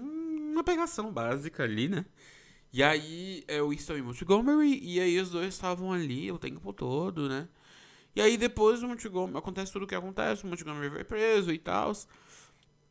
[0.54, 2.06] uma pegação básica ali, né?
[2.72, 6.74] E aí é o Winston e Montgomery, e aí os dois estavam ali o tempo
[6.74, 7.48] todo, né?
[8.16, 11.58] E aí depois o Montgomery, acontece tudo o que acontece, o Montgomery vai preso e
[11.60, 11.94] tal.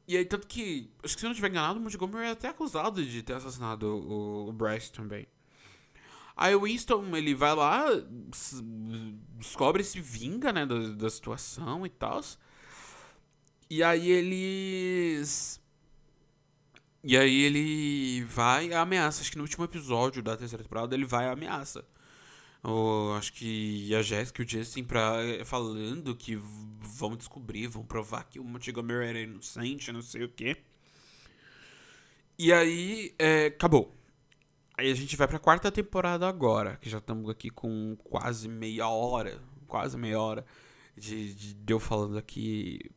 [0.07, 2.49] E aí, tanto que, acho que se eu não estiver enganado, o Montgomery é até
[2.49, 5.27] acusado de ter assassinado o, o Bryce também.
[6.37, 7.87] Aí o Winston, ele vai lá,
[9.39, 12.21] descobre, se vinga, né, da, da situação e tal.
[13.71, 15.62] E aí eles
[17.05, 19.23] e aí ele vai e ameaça.
[19.23, 21.85] Acho que no último episódio da terceira temporada ele vai e ameaça.
[22.63, 28.25] Ou, acho que a Jéssica e o Justin pra, falando que vão descobrir, vão provar
[28.25, 30.57] que o Montgomery era inocente, não sei o quê.
[32.39, 33.93] E aí, é, acabou.
[34.79, 38.89] Aí a gente vai pra quarta temporada agora, que já estamos aqui com quase meia
[38.89, 40.45] hora, quase meia hora
[40.97, 42.91] de, de, de eu falando aqui,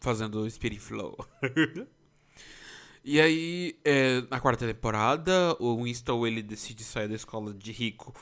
[0.00, 1.16] fazendo o Spirit Flow.
[3.08, 8.12] E aí, é, na quarta temporada, o Winston ele decide sair da escola de rico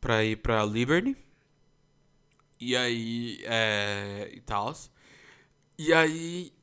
[0.00, 1.14] pra ir pra Liberty.
[2.58, 4.74] E aí, é, e tal.
[5.78, 6.54] E aí,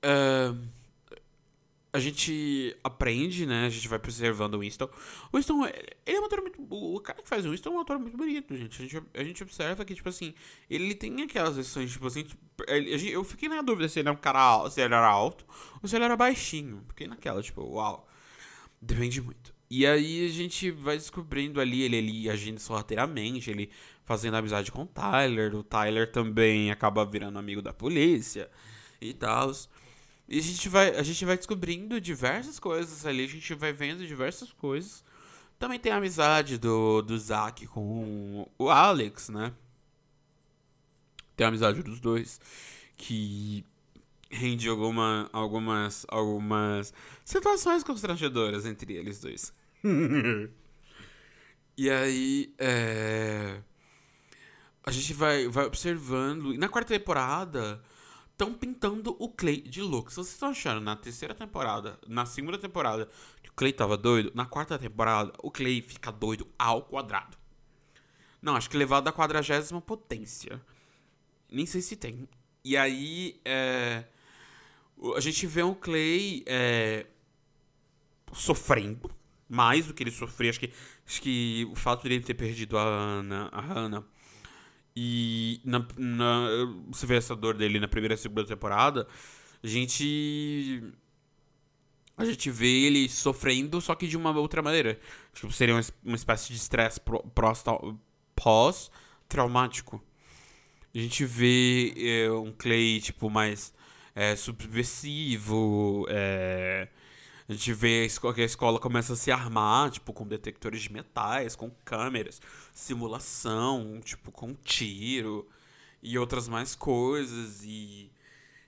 [1.97, 3.65] a gente aprende, né?
[3.65, 4.89] A gente vai preservando o Winston.
[5.31, 6.61] O Winston, ele é um ator muito.
[6.69, 8.81] O cara que faz o Winston é um ator muito bonito, gente.
[8.81, 10.33] A gente, a gente observa que, tipo assim,
[10.69, 12.23] ele tem aquelas lições, tipo assim.
[12.23, 15.45] Tipo, ele, eu fiquei na dúvida se ele é um cara se ele era alto
[15.81, 16.83] ou se ele era baixinho.
[16.87, 18.07] Fiquei naquela, tipo, uau.
[18.81, 19.53] Depende muito.
[19.69, 23.69] E aí a gente vai descobrindo ali, ele, ele agindo sorrateiramente, ele
[24.05, 28.49] fazendo amizade com o Tyler, o Tyler também acaba virando amigo da polícia
[29.01, 29.51] e tal.
[30.29, 34.05] E a gente, vai, a gente vai descobrindo diversas coisas ali, a gente vai vendo
[34.05, 35.03] diversas coisas.
[35.57, 39.53] Também tem a amizade do, do Zack com o Alex, né?
[41.35, 42.41] Tem a amizade dos dois,
[42.97, 43.63] que
[44.29, 49.53] rende alguma, algumas, algumas situações constrangedoras entre eles dois.
[51.77, 53.61] e aí, é...
[54.83, 56.53] a gente vai, vai observando.
[56.53, 57.81] E na quarta temporada,
[58.37, 60.11] estão pintando o Clay de louco.
[60.11, 63.09] Se vocês estão achando na terceira temporada, na segunda temporada,
[63.41, 67.35] que o Clay tava doido, na quarta temporada, o Clay fica doido ao quadrado.
[68.39, 70.61] Não, acho que levado da quadragésima potência.
[71.51, 72.29] Nem sei se tem.
[72.63, 74.05] E aí, é
[75.15, 77.05] a gente vê um Clay é,
[78.33, 79.09] sofrendo
[79.47, 80.49] mais do que ele sofria.
[80.49, 80.73] Acho que,
[81.05, 84.03] acho que o fato de ele ter perdido a Ana, a Hannah
[84.99, 86.47] e na, na,
[86.87, 89.07] você vê essa dor dele na primeira e segunda temporada,
[89.63, 90.83] a gente
[92.17, 94.99] a gente vê ele sofrendo, só que de uma outra maneira.
[95.35, 96.99] Tipo, seria uma, uma espécie de estresse
[98.35, 100.03] pós-traumático.
[100.95, 103.71] A gente vê é, um Clay, tipo, mais
[104.15, 106.07] é, subversivo.
[106.09, 106.87] É,
[107.49, 111.55] a gente vê que a escola começa a se armar, tipo, com detectores de metais,
[111.55, 112.41] com câmeras,
[112.73, 115.47] simulação, tipo, com tiro
[116.03, 117.63] e outras mais coisas.
[117.63, 118.11] E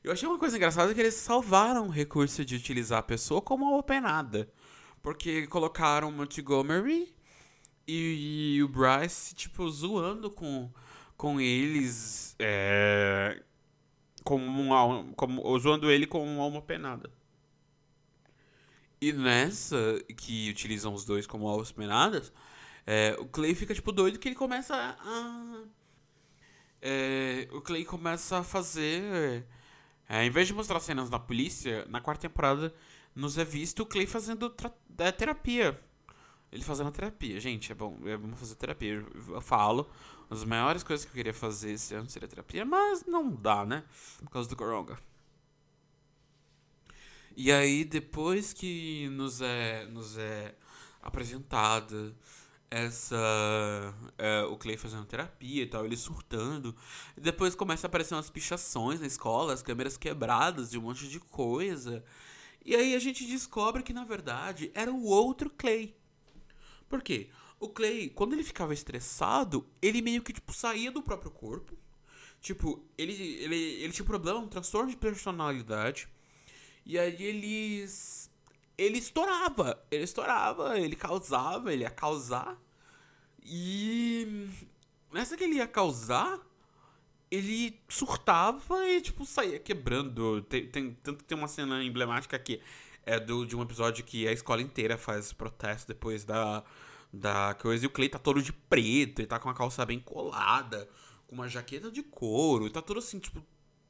[0.01, 3.65] eu achei uma coisa engraçada que eles salvaram o recurso de utilizar a pessoa como
[3.65, 4.49] uma openada.
[5.03, 7.13] Porque colocaram Montgomery
[7.85, 10.71] e, e, o Bryce, tipo, zoando com,
[11.17, 12.33] com eles.
[12.39, 13.41] É,
[14.23, 17.18] como uma, como, usando ele como uma alma penada.
[19.01, 22.33] E nessa, que utilizam os dois como almas penadas,
[22.85, 25.63] é, o Clay fica tipo doido que ele começa a.
[26.81, 29.45] É, o Clay começa a fazer.
[30.07, 32.73] É, em vez de mostrar cenas da polícia, na quarta temporada
[33.15, 34.53] nos é visto o Clay fazendo
[34.97, 35.79] é, terapia.
[36.51, 37.39] Ele fazendo terapia.
[37.39, 39.05] Gente, é bom, é bom fazer terapia.
[39.27, 39.89] Eu falo,
[40.29, 43.83] as maiores coisas que eu queria fazer esse ano seria terapia, mas não dá, né?
[44.19, 44.97] Por causa do coronga.
[47.41, 50.53] E aí, depois que nos é, nos é
[51.01, 52.13] apresentada
[52.69, 53.15] essa.
[54.17, 56.75] É, o Clay fazendo terapia e tal, ele surtando.
[57.15, 61.07] E depois começa a aparecer umas pichações na escola, as câmeras quebradas e um monte
[61.07, 62.03] de coisa.
[62.65, 65.95] E aí a gente descobre que, na verdade, era o outro Clay.
[66.89, 67.29] Por quê?
[67.57, 71.73] O Clay, quando ele ficava estressado, ele meio que, tipo, saía do próprio corpo.
[72.41, 76.09] Tipo, ele, ele, ele tinha um problema, um transtorno de personalidade.
[76.89, 77.85] E aí ele.
[78.75, 79.79] Ele estourava.
[79.91, 82.59] Ele estourava, ele causava, ele ia causar.
[83.45, 84.49] E.
[85.13, 86.39] Nessa que ele ia causar,
[87.29, 90.41] ele surtava e, tipo, saía quebrando.
[90.41, 92.59] Tem, tem, tanto que tem uma cena emblemática aqui
[93.05, 96.63] é do, de um episódio que a escola inteira faz protesto depois da
[97.13, 97.85] da coisa.
[97.85, 100.89] E o Clay tá todo de preto, ele tá com a calça bem colada,
[101.27, 103.43] com uma jaqueta de couro, e tá tudo assim, tipo,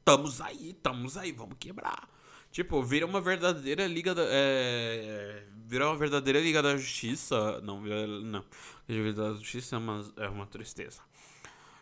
[0.04, 2.08] tamo aí, tamo aí, vamos quebrar.
[2.50, 4.24] Tipo, vira uma verdadeira liga da.
[4.26, 7.60] É, vira uma verdadeira liga da justiça.
[7.60, 8.44] Não, não.
[8.88, 11.00] Liga da justiça é uma, é uma tristeza.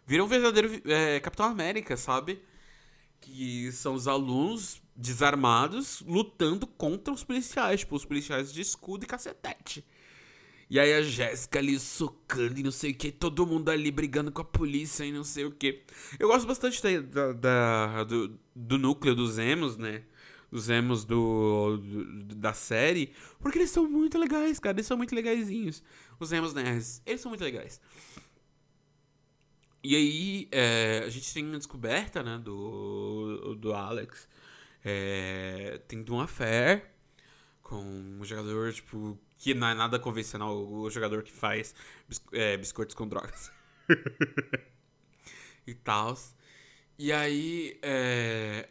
[0.06, 2.42] Vira um verdadeiro é, Capitão América, sabe?
[3.20, 7.80] Que são os alunos desarmados lutando contra os policiais.
[7.80, 9.84] Tipo, os policiais de escudo e cacetete.
[10.70, 14.30] E aí a Jéssica ali socando e não sei o que, todo mundo ali brigando
[14.30, 15.82] com a polícia e não sei o que.
[16.18, 20.02] Eu gosto bastante da, da do, do, núcleo dos emos, né?
[20.50, 24.76] Dos emos do, do, da série, porque eles são muito legais, cara.
[24.76, 25.82] Eles são muito legaisinhos.
[26.18, 27.80] Os emos nerds, eles são muito legais.
[29.82, 34.28] E aí, é, a gente tem uma descoberta, né, do, do Alex,
[34.84, 36.90] é, tendo uma fé
[37.62, 41.74] com um jogador, tipo, que não é nada convencional, o jogador que faz
[42.32, 43.52] é, biscoitos com drogas.
[45.66, 46.16] e tal.
[46.98, 48.68] E aí, é,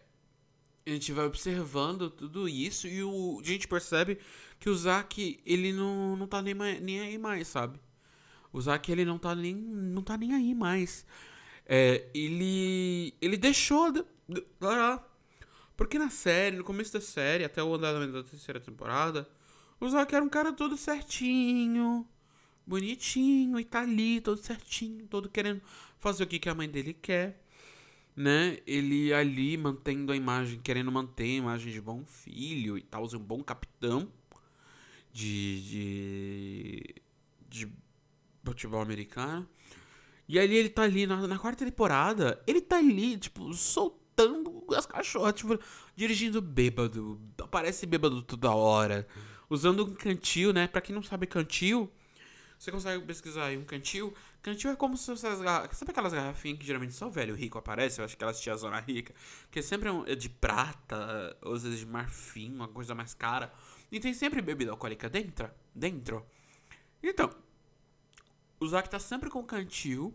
[0.90, 4.18] a gente vai observando tudo isso e o, a gente percebe
[4.60, 7.80] que o Zack, ele não, não tá nem, nem aí mais, sabe?
[8.52, 11.06] O Zack, ele não tá nem, não tá nem aí mais.
[11.66, 14.46] É, ele, ele deixou de, de,
[15.76, 19.30] porque na série, no começo da série, até o andamento da terceira temporada,
[19.80, 22.08] o Zack era um cara todo certinho,
[22.66, 25.62] bonitinho, e tá ali, todo certinho, todo querendo
[26.00, 27.46] fazer o que, que a mãe dele quer.
[28.18, 28.58] Né?
[28.66, 33.20] Ele ali mantendo a imagem, querendo manter a imagem de bom filho e tal, um
[33.20, 34.12] bom capitão.
[35.14, 36.96] de, de,
[37.50, 37.72] de
[38.44, 39.48] futebol americano.
[40.28, 44.86] E ali ele tá ali, na, na, quarta temporada, ele tá ali, tipo, soltando as
[44.86, 45.58] cachorras, tipo,
[45.96, 47.20] dirigindo bêbado.
[47.42, 49.08] Aparece bêbado toda hora.
[49.50, 50.68] Usando um cantil, né?
[50.68, 51.90] Pra quem não sabe cantil,
[52.60, 54.14] você consegue pesquisar aí um cantil.
[54.42, 55.78] Cantil é como se fosse as garrafas.
[55.78, 58.00] Sabe aquelas garrafinhas que geralmente só o velho rico aparece?
[58.00, 59.14] Eu acho que elas tinham zona rica.
[59.52, 63.52] Que sempre é de prata, ou às vezes de marfim, uma coisa mais cara.
[63.92, 65.50] E tem sempre bebida alcoólica dentro.
[65.74, 66.26] dentro.
[67.02, 67.30] Então,
[68.60, 70.14] o Zack tá sempre com cantil.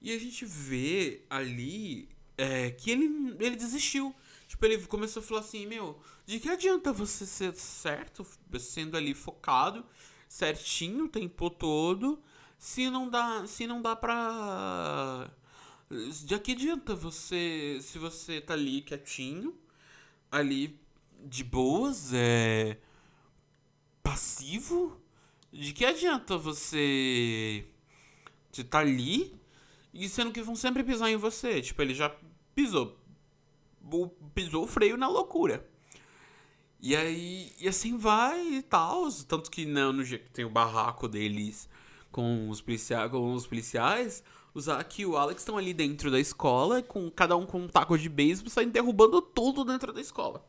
[0.00, 4.14] E a gente vê ali é, que ele, ele desistiu.
[4.48, 8.26] Tipo, ele começou a falar assim, meu, de que adianta você ser certo,
[8.58, 9.84] sendo ali focado,
[10.28, 12.22] certinho o tempo todo,
[12.62, 15.28] se não dá, se não dá pra...
[16.24, 19.52] De que adianta você, se você tá ali quietinho,
[20.30, 20.80] ali
[21.24, 22.78] de boas, é...
[24.00, 24.96] passivo,
[25.52, 27.66] de que adianta você
[28.52, 29.34] estar tá ali
[29.92, 31.60] e sendo que vão sempre pisar em você?
[31.60, 32.14] Tipo, ele já
[32.54, 32.96] pisou.
[34.36, 35.68] Pisou o freio na loucura.
[36.80, 39.10] E aí, e assim vai e tal.
[39.26, 41.68] Tanto que não, no dia que tem o barraco deles
[42.12, 44.22] com os, policia com os policiais,
[44.54, 47.68] o Zack e o Alex estão ali dentro da escola, com cada um com um
[47.68, 50.46] taco de beisebol, saindo derrubando tudo dentro da escola.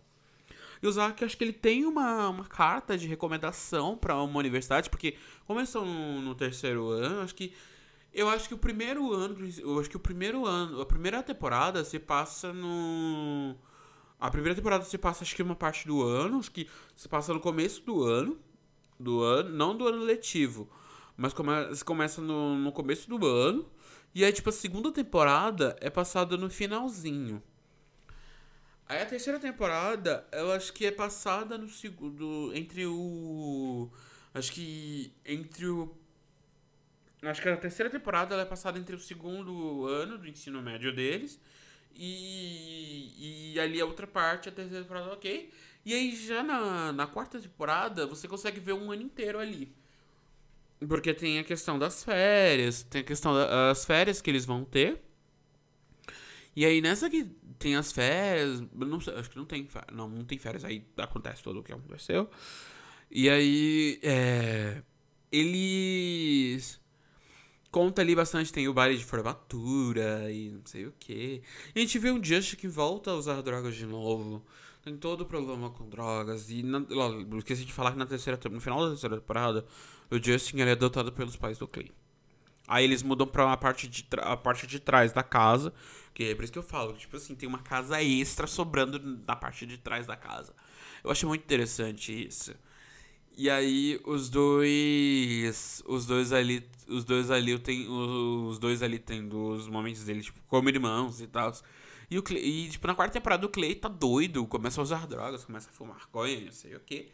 [0.82, 4.90] E o Zack, acho que ele tem uma, uma carta de recomendação para uma universidade,
[4.90, 5.16] porque
[5.48, 7.54] começou no, no terceiro ano, acho que
[8.14, 11.84] eu acho que o primeiro ano, eu acho que o primeiro ano, a primeira temporada
[11.84, 13.56] se passa no
[14.20, 17.34] a primeira temporada se passa acho que uma parte do ano, acho que se passa
[17.34, 18.38] no começo do ano,
[19.00, 20.70] do ano, não do ano letivo,
[21.16, 21.52] mas come,
[21.86, 23.70] começa no, no começo do ano.
[24.16, 27.42] E aí tipo a segunda temporada é passada no finalzinho.
[28.88, 32.52] Aí a terceira temporada, eu acho que é passada no segundo.
[32.54, 33.90] Entre o.
[34.34, 35.14] Acho que.
[35.26, 35.96] Entre o.
[37.24, 40.94] Acho que a terceira temporada ela é passada entre o segundo ano do ensino médio
[40.94, 41.40] deles.
[41.96, 45.52] E, e ali a outra parte, a terceira temporada, ok.
[45.86, 49.74] E aí já na, na quarta temporada você consegue ver um ano inteiro ali.
[50.88, 55.02] Porque tem a questão das férias, tem a questão das férias que eles vão ter.
[56.56, 57.26] E aí nessa que
[57.58, 61.42] tem as férias, não sei, acho que não tem, não, não tem férias, aí acontece
[61.42, 62.30] tudo o que aconteceu.
[63.10, 64.82] E aí, é,
[65.32, 66.82] eles
[67.72, 71.42] conta ali bastante, tem o baile de formatura e não sei o que.
[71.76, 74.46] A gente vê um Just que volta a usar drogas de novo.
[74.84, 76.52] Tem todo o problema com drogas.
[76.52, 76.86] E na,
[77.40, 79.66] esqueci de falar que na terceira, no final da terceira temporada,
[80.10, 81.92] o Justin ele é adotado pelos pais do Clay.
[82.68, 85.74] Aí eles mudam pra uma parte de, a parte de trás da casa.
[86.14, 89.36] Que é por isso que eu falo, tipo assim, tem uma casa extra sobrando na
[89.36, 90.54] parte de trás da casa.
[91.04, 92.54] Eu acho muito interessante isso.
[93.36, 95.84] E aí os dois.
[95.88, 96.64] Os dois ali.
[96.88, 97.88] Os dois ali tem.
[97.90, 101.52] Os dois ali tendo os momentos deles, tipo, como irmãos e tal.
[102.12, 105.08] E, o Clay, e, tipo, na quarta temporada o Clay tá doido, começa a usar
[105.08, 107.12] drogas, começa a fumar coisa, não sei o que.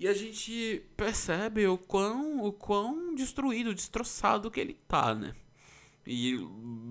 [0.00, 5.34] E a gente percebe o quão, o quão destruído, destroçado que ele tá, né?
[6.06, 6.36] e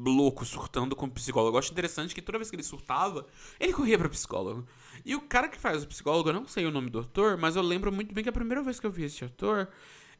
[0.05, 1.55] louco, surtando com o psicólogo.
[1.55, 3.26] Eu acho interessante que toda vez que ele surtava,
[3.60, 4.66] ele corria para psicólogo.
[5.03, 7.55] E o cara que faz o psicólogo, eu não sei o nome do ator, mas
[7.55, 9.68] eu lembro muito bem que a primeira vez que eu vi esse ator,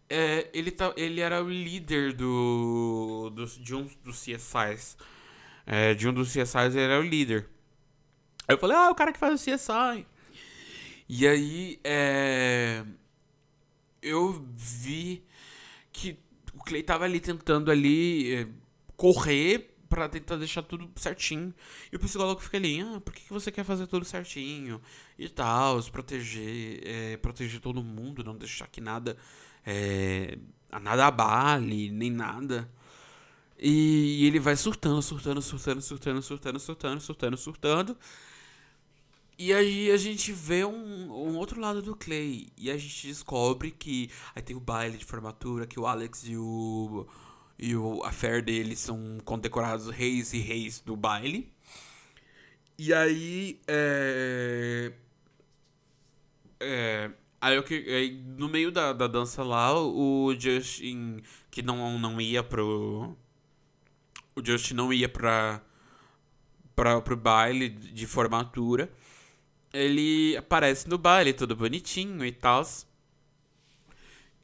[0.10, 4.98] é, ele, tá, ele era o líder do, do, de um dos CSIs.
[5.66, 7.48] É, de um dos CSIs ele era o líder.
[8.48, 10.06] Aí eu falei, ah, é o cara que faz o CSI.
[11.10, 12.86] E aí, é,
[14.02, 15.24] eu vi
[15.92, 16.20] que
[16.54, 18.48] o Clay tava ali tentando ali é,
[18.96, 21.54] correr para tentar deixar tudo certinho.
[21.92, 24.80] E o psicólogo fica ali, ah, por que, você quer fazer tudo certinho?
[25.18, 29.18] E tal, proteger, é, proteger todo mundo, não deixar que nada,
[29.66, 30.38] é,
[30.82, 32.70] nada abale, nem nada.
[33.58, 37.98] E ele vai surtando, surtando, surtando, surtando, surtando, surtando, surtando, surtando.
[39.40, 42.50] E aí a gente vê um, um outro lado do Clay.
[42.58, 46.36] E a gente descobre que aí tem o baile de formatura, que o Alex e
[46.36, 47.08] o
[47.58, 51.52] e o, a fé deles são condecorados reis e reis do baile.
[52.78, 54.94] E aí, é...
[56.60, 57.12] É,
[57.42, 62.44] aí, eu, aí no meio da, da dança lá, o Justin, que não, não ia
[62.44, 63.16] pro...
[64.36, 65.62] O Justin não ia pra,
[66.76, 68.90] pra, pro baile de formatura.
[69.74, 72.64] Ele aparece no baile, todo bonitinho e tal.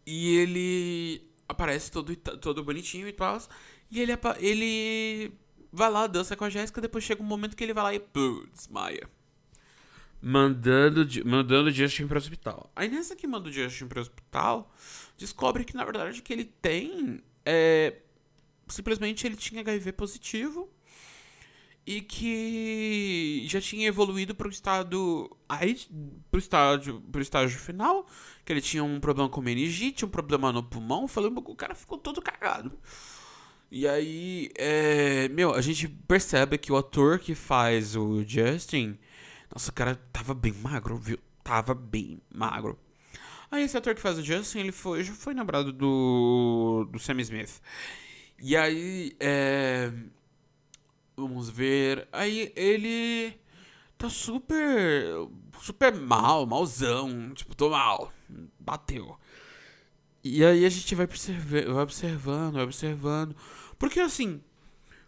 [0.05, 3.41] E ele aparece todo, todo bonitinho e tal.
[3.89, 5.31] E ele, ele
[5.71, 6.81] vai lá, dança com a Jéssica.
[6.81, 9.09] Depois chega um momento que ele vai lá e pô, desmaia.
[10.21, 12.71] mandando, mandando o Justin pro hospital.
[12.75, 14.73] Aí nessa que manda o Justin pro hospital,
[15.17, 17.93] descobre que na verdade que ele tem é,
[18.67, 20.69] simplesmente ele tinha HIV positivo
[21.85, 23.14] e que
[23.55, 28.05] já tinha evoluído para o estado para o estágio pro estágio final
[28.43, 31.07] que ele tinha um problema com meningite um problema no pulmão.
[31.07, 32.77] Falando o cara ficou todo cagado.
[33.71, 38.97] E aí é, meu a gente percebe que o ator que faz o Justin
[39.53, 41.17] nossa o cara tava bem magro viu?
[41.43, 42.77] Tava bem magro.
[43.51, 47.21] Aí esse ator que faz o Justin ele foi já foi namorado do do Sam
[47.21, 47.61] Smith.
[48.39, 49.91] E aí é
[51.17, 52.07] Vamos ver.
[52.11, 53.39] Aí ele
[53.97, 55.05] tá super.
[55.61, 57.33] super mal, malzão.
[57.33, 58.11] Tipo, tô mal.
[58.59, 59.17] Bateu.
[60.23, 63.35] E aí a gente vai, vai observando, vai observando.
[63.77, 64.41] Porque assim,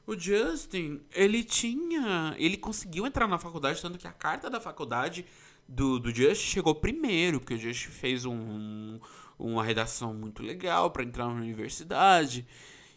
[0.06, 2.36] o Justin, ele tinha.
[2.38, 5.26] Ele conseguiu entrar na faculdade, tanto que a carta da faculdade
[5.68, 9.00] do, do Justin chegou primeiro, porque o Justin fez um,
[9.38, 12.48] uma redação muito legal para entrar na universidade.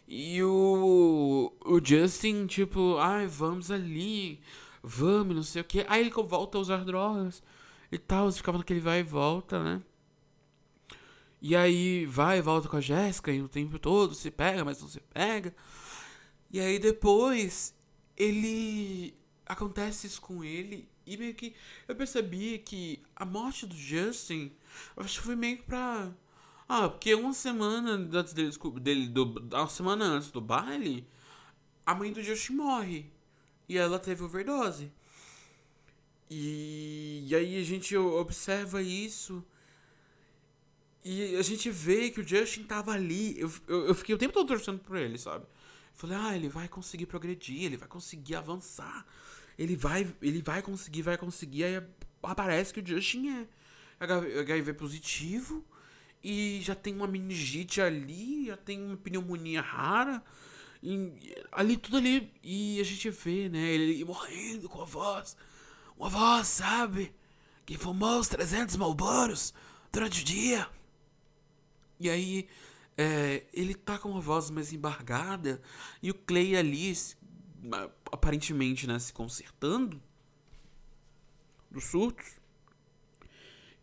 [0.07, 4.39] E o, o Justin, tipo, ai, vamos ali,
[4.81, 5.85] vamos, não sei o que.
[5.87, 7.43] Aí ele volta a usar drogas
[7.91, 9.81] e tal, ficava naquele vai e volta, né?
[11.41, 14.81] E aí vai e volta com a Jéssica e o tempo todo se pega, mas
[14.81, 15.55] não se pega.
[16.51, 17.75] E aí depois
[18.15, 19.15] ele.
[19.45, 21.53] Acontece isso com ele e meio que
[21.87, 24.51] eu percebi que a morte do Justin,
[24.95, 26.09] acho que foi meio que pra
[26.73, 31.05] ah, porque uma semana antes dele, dele do, uma semana antes do baile,
[31.85, 33.11] a mãe do Josh morre.
[33.71, 34.91] E ela teve overdose.
[36.29, 39.41] E, e aí a gente observa isso.
[41.05, 43.39] E a gente vê que o Justin tava ali.
[43.39, 45.45] Eu, eu, eu fiquei o tempo todo torcendo por ele, sabe?
[45.93, 49.05] Falei, ah, ele vai conseguir progredir, ele vai conseguir avançar.
[49.57, 51.63] Ele vai, ele vai conseguir, vai conseguir.
[51.63, 51.81] Aí
[52.21, 53.47] aparece que o Justin é
[54.41, 55.63] HIV positivo
[56.21, 60.21] e já tem uma meningite ali, já tem uma pneumonia rara.
[61.51, 62.33] Ali, tudo ali.
[62.43, 63.59] E a gente vê, né?
[63.59, 65.37] Ele morrendo com a voz.
[65.97, 67.13] Uma voz, sabe?
[67.65, 69.53] Que fumou os 300 malboros
[69.91, 70.67] durante o dia.
[71.99, 72.47] E aí,
[72.97, 75.61] é, ele tá com uma voz mais embargada.
[76.01, 76.93] E o Clay ali,
[78.11, 78.97] aparentemente, né?
[78.97, 80.01] Se consertando
[81.69, 82.41] dos surtos.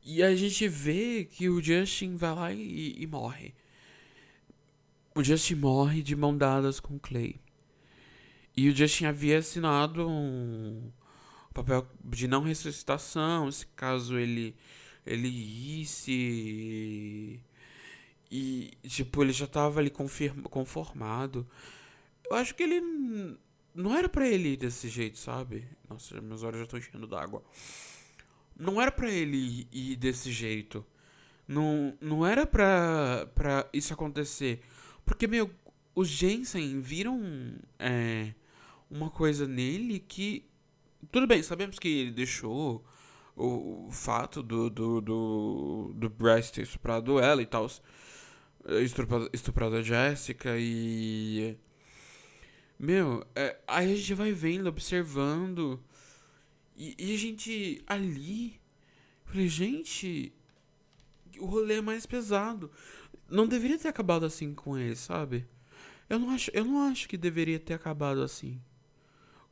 [0.02, 3.54] E a gente vê que o Justin vai lá e, e morre.
[5.18, 7.40] O Justin morre de mão dadas com o Clay.
[8.56, 10.92] E o Justin havia assinado um
[11.52, 14.54] papel de não ressuscitação, se caso ele
[15.04, 15.26] ele
[15.82, 17.40] isse
[18.30, 21.44] e tipo ele já tava ali confirma, conformado.
[22.30, 22.80] Eu acho que ele
[23.74, 25.66] não era para ele ir desse jeito, sabe?
[25.90, 27.42] Nossa, meus olhos já estão enchendo d'água
[28.56, 30.86] não era para ele ir desse jeito.
[31.46, 34.62] Não, não era pra, pra isso acontecer.
[35.08, 35.50] Porque, meu,
[35.94, 38.34] os Jensen viram é,
[38.90, 40.44] uma coisa nele que.
[41.10, 42.84] Tudo bem, sabemos que ele deixou
[43.34, 47.66] o, o fato do, do, do, do Bryce ter estuprado ela e tal.
[48.82, 51.56] Estuprado, estuprado a Jessica e.
[52.78, 55.82] Meu, é, aí a gente vai vendo, observando
[56.76, 58.60] e, e a gente ali.
[59.24, 60.32] Falei, gente.
[61.38, 62.70] O rolê é mais pesado.
[63.28, 65.46] Não deveria ter acabado assim com ele, sabe?
[66.08, 68.60] Eu não acho, eu não acho que deveria ter acabado assim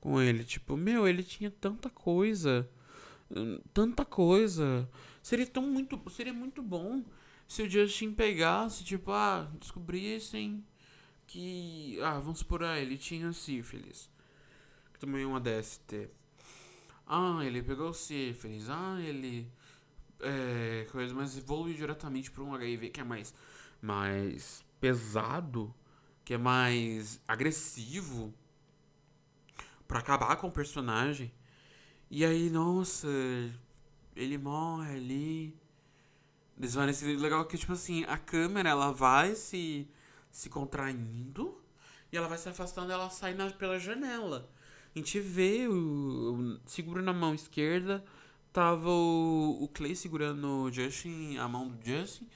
[0.01, 0.45] com ele.
[0.45, 2.69] Tipo, meu, ele tinha tanta coisa.
[3.75, 4.89] Tanta coisa.
[5.23, 6.01] Seria tão muito.
[6.11, 7.05] Seria muito bom
[7.47, 10.65] se o Justin pegasse, tipo, ah, descobrissem
[11.27, 11.99] que.
[12.03, 14.09] Ah, vamos supor, ah, ele tinha sífilis.
[14.99, 16.09] Também é uma DST.
[17.07, 18.69] Ah, ele pegou sífilis.
[18.71, 19.51] Ah, ele.
[20.21, 23.35] É, coisa, mas evolui diretamente para um HIV que é mais,
[23.87, 25.75] mais pesado,
[26.25, 28.35] que é mais agressivo
[29.87, 31.33] para acabar com o personagem.
[32.11, 33.09] E aí, nossa,
[34.15, 35.57] ele morre ali.
[36.57, 37.21] Desvanecido.
[37.21, 39.89] Legal que, tipo assim, a câmera ela vai se,
[40.31, 41.61] se contraindo
[42.11, 44.51] e ela vai se afastando ela sai na, pela janela.
[44.95, 48.03] A gente vê o, o seguro na mão esquerda,
[48.53, 52.27] tava o, o Clay segurando o Justin, a mão do Justin.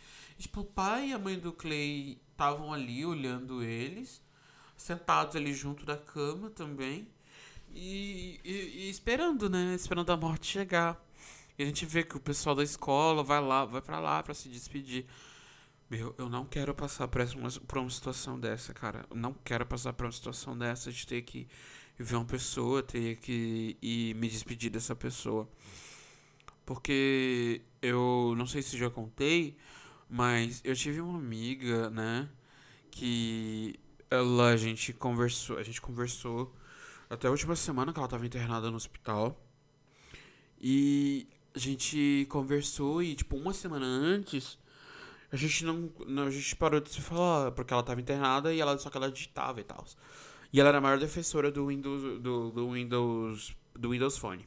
[0.40, 4.22] Tipo, o pai e a mãe do Clay estavam ali olhando eles,
[4.74, 7.06] sentados ali junto da cama também.
[7.74, 9.74] E, e, e, esperando, né?
[9.74, 10.98] Esperando a morte chegar.
[11.58, 14.32] E a gente vê que o pessoal da escola vai lá, vai para lá para
[14.32, 15.04] se despedir.
[15.90, 19.04] Meu, eu não quero passar por, essa, por uma situação dessa, cara.
[19.10, 21.46] Eu não quero passar por uma situação dessa de ter que
[21.98, 25.46] ver uma pessoa, ter que ir me despedir dessa pessoa.
[26.64, 29.56] Porque eu não sei se já contei,
[30.10, 32.28] mas eu tive uma amiga, né?
[32.90, 33.78] Que
[34.10, 36.52] ela, a gente conversou, a gente conversou
[37.08, 39.40] até a última semana que ela tava internada no hospital.
[40.60, 44.58] E a gente conversou e, tipo, uma semana antes,
[45.32, 46.24] a gente não, não.
[46.24, 49.10] A gente parou de se falar, porque ela tava internada e ela só que ela
[49.10, 49.84] digitava e tal.
[50.52, 52.20] E ela era a maior defensora do Windows.
[52.20, 53.54] do, do Windows.
[53.74, 54.46] do Windows Phone.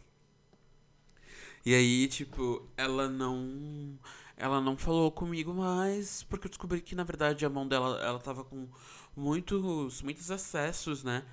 [1.65, 3.97] E aí, tipo, ela não.
[4.43, 8.19] Ela não falou comigo mais, porque eu descobri que, na verdade, a mão dela ela
[8.19, 8.67] tava com
[9.15, 11.23] muitos, muitos acessos, né?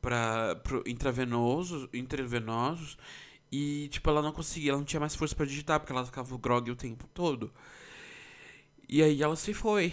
[0.00, 2.96] Pra, pro intravenosos, intravenosos.
[3.52, 6.38] E, tipo, ela não conseguia, ela não tinha mais força para digitar, porque ela ficava
[6.38, 7.52] grog o tempo todo.
[8.88, 9.92] E aí ela se foi.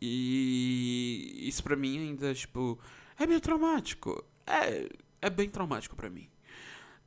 [0.00, 2.76] E isso pra mim ainda, tipo,
[3.16, 4.24] é meio traumático.
[4.44, 4.88] É,
[5.20, 6.28] é bem traumático para mim.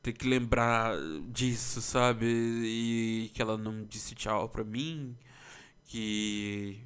[0.06, 0.95] Ter que lembrar
[1.32, 2.28] disso, sabe?
[2.28, 5.18] E que ela não disse tchau pra mim.
[5.86, 6.80] Que.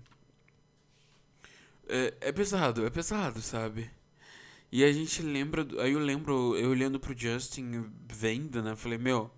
[1.85, 3.91] É, é pesado, é pesado, sabe?
[4.71, 5.67] E a gente lembra.
[5.83, 8.73] Aí eu lembro, eu olhando pro Justin vendo, né?
[8.77, 9.29] Falei, meu.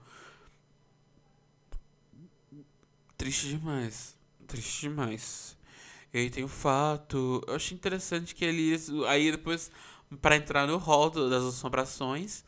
[3.18, 4.16] Triste demais.
[4.46, 5.58] Triste demais.
[6.14, 7.44] E aí tem o fato.
[7.48, 8.92] Eu achei interessante que eles.
[9.08, 9.72] Aí depois,
[10.22, 12.44] para entrar no hall das assombrações,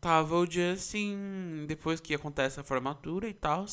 [0.00, 1.64] tava o Justin.
[1.66, 3.66] Depois que acontece a formatura e tal.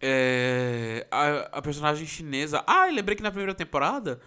[0.00, 2.62] É, a, a personagem chinesa.
[2.66, 4.20] Ah, lembrei que na primeira temporada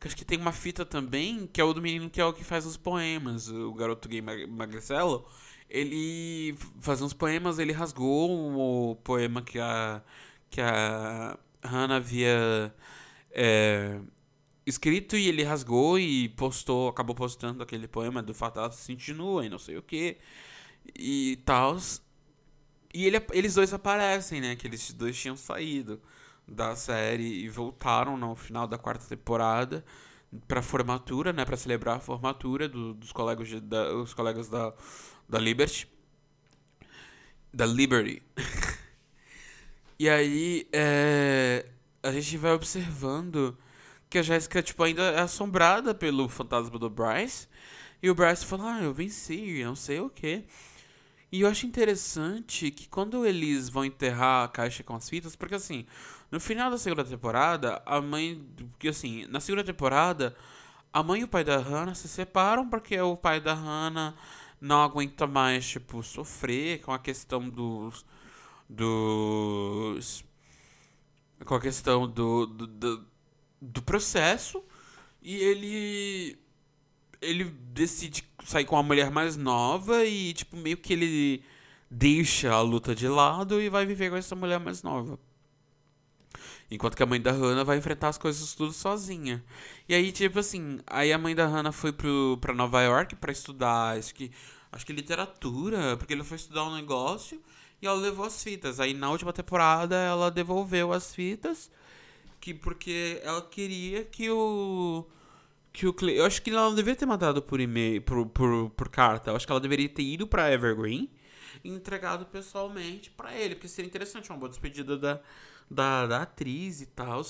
[0.00, 2.32] que acho que tem uma fita também, que é o do menino que é o
[2.32, 5.26] que faz os poemas, o garoto gay magricelo.
[5.68, 10.02] Ele faz uns poemas, ele rasgou o poema que a,
[10.50, 12.74] que a Hannah havia
[13.30, 14.00] é,
[14.70, 19.44] escrito e ele rasgou e postou, acabou postando aquele poema do fato se sentir nua
[19.44, 20.16] e não sei o que
[20.98, 21.76] e tal.
[22.94, 24.56] E ele, eles dois aparecem, né?
[24.56, 26.00] Que eles dois tinham saído
[26.46, 29.84] da série e voltaram no final da quarta temporada
[30.46, 34.72] para formatura, né, para celebrar a formatura do, dos colegas de, da, os colegas da,
[35.28, 35.88] da Liberty,
[37.52, 38.22] da Liberty.
[39.98, 41.66] e aí é,
[42.02, 43.56] a gente vai observando
[44.10, 47.48] que a Jéssica tipo ainda é assombrada pelo fantasma do Bryce
[48.02, 50.44] e o Bryce fala, ah, eu venci, não sei o que.
[51.32, 55.54] E eu acho interessante que quando eles vão enterrar a caixa com as fitas, porque
[55.54, 55.86] assim,
[56.30, 58.44] no final da segunda temporada, a mãe.
[58.72, 60.36] Porque assim, na segunda temporada,
[60.92, 64.14] a mãe e o pai da Hannah se separam porque o pai da Hannah
[64.60, 68.04] não aguenta mais, tipo, sofrer com a questão dos.
[68.68, 70.24] dos.
[71.44, 73.09] com a questão do, do, do,
[73.60, 74.62] do processo.
[75.22, 76.38] E ele.
[77.20, 81.44] Ele decide sair com uma mulher mais nova e, tipo, meio que ele
[81.90, 85.18] deixa a luta de lado e vai viver com essa mulher mais nova.
[86.70, 89.44] Enquanto que a mãe da Hannah vai enfrentar as coisas tudo sozinha.
[89.88, 93.32] E aí, tipo assim, aí a mãe da Hannah foi pro, pra Nova York para
[93.32, 94.30] estudar, acho que,
[94.70, 97.42] acho que literatura, porque ele foi estudar um negócio
[97.82, 98.78] e ela levou as fitas.
[98.78, 101.70] Aí na última temporada ela devolveu as fitas,
[102.40, 105.06] que porque ela queria que o
[105.72, 108.70] que o Clay, eu acho que ela não deveria ter mandado por e-mail, por, por,
[108.70, 109.30] por carta.
[109.30, 111.08] Eu acho que ela deveria ter ido para Evergreen
[111.62, 115.20] e entregado pessoalmente para ele, porque seria interessante uma boa despedida da
[115.70, 117.22] da, da atriz e tal.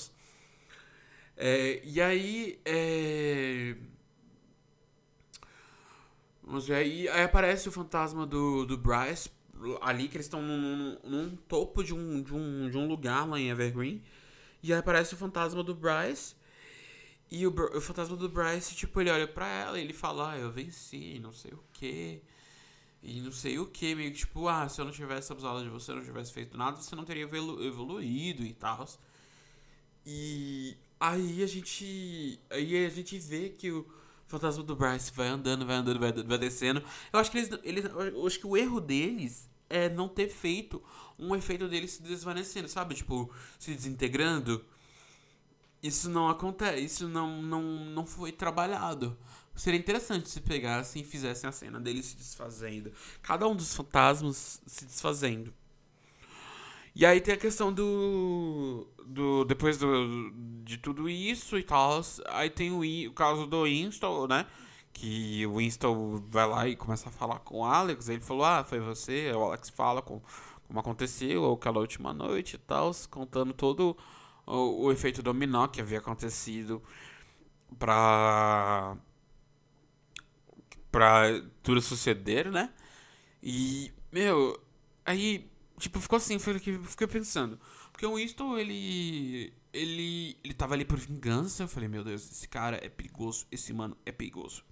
[1.37, 2.59] É, e aí.
[2.65, 3.75] É...
[6.43, 6.75] Vamos ver.
[6.75, 9.29] Aí, aí aparece o fantasma do, do Bryce
[9.81, 13.39] ali, que eles estão num, num, topo de um, de, um, de um lugar lá
[13.39, 14.03] em Evergreen.
[14.63, 16.35] E aí aparece o fantasma do Bryce.
[17.29, 20.37] E o, o fantasma do Bryce, tipo, ele olha pra ela e ele fala: Ah,
[20.37, 22.21] eu venci, não sei o que.
[23.03, 25.69] E não sei o que, meio que tipo, ah, se eu não tivesse abusado de
[25.69, 28.87] você, não tivesse feito nada, você não teria evolu evoluído e tal.
[30.05, 32.39] E aí a gente.
[32.49, 33.87] Aí a gente vê que o
[34.27, 36.83] fantasma do Bryce vai andando, vai andando, vai, vai descendo.
[37.11, 37.85] Eu acho que eles, eles.
[37.85, 40.81] Eu acho que o erro deles é não ter feito
[41.17, 42.95] um efeito dele se desvanecendo, sabe?
[42.95, 44.63] Tipo, se desintegrando.
[45.81, 49.17] Isso não acontece, isso não, não, não foi trabalhado.
[49.55, 52.91] Seria interessante se pegassem e fizessem a cena dele se desfazendo.
[53.21, 55.53] Cada um dos fantasmas se desfazendo.
[56.95, 58.87] E aí tem a questão do.
[59.05, 60.31] do depois do,
[60.63, 62.01] de tudo isso e tal.
[62.29, 64.45] Aí tem o, o caso do Winston, né?
[64.93, 68.09] Que o Winston vai lá e começa a falar com o Alex.
[68.09, 69.31] Ele falou: Ah, foi você.
[69.33, 70.21] O Alex fala com,
[70.67, 72.91] como aconteceu aquela última noite e tal.
[73.09, 73.97] Contando todo
[74.45, 76.81] o, o efeito dominó que havia acontecido
[77.79, 78.97] pra
[80.91, 82.73] pra tudo suceder, né?
[83.41, 84.59] E, meu,
[85.05, 85.49] aí
[85.81, 87.59] tipo, ficou assim, fiquei, pensando.
[87.91, 89.53] Porque o Winston, ele.
[89.73, 90.37] Ele.
[90.43, 91.63] Ele tava ali por vingança.
[91.63, 93.45] Eu falei, meu Deus, esse cara é perigoso.
[93.51, 94.63] Esse mano é perigoso.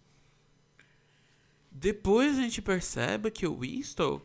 [1.71, 4.21] Depois a gente percebe que o Winston.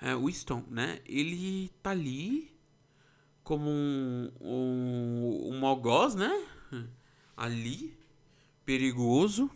[0.00, 1.00] É, Winston, né?
[1.06, 2.52] Ele tá ali
[3.42, 4.30] como um.
[4.40, 6.46] Um, um algoz, né?
[7.36, 7.96] Ali.
[8.64, 9.50] Perigoso.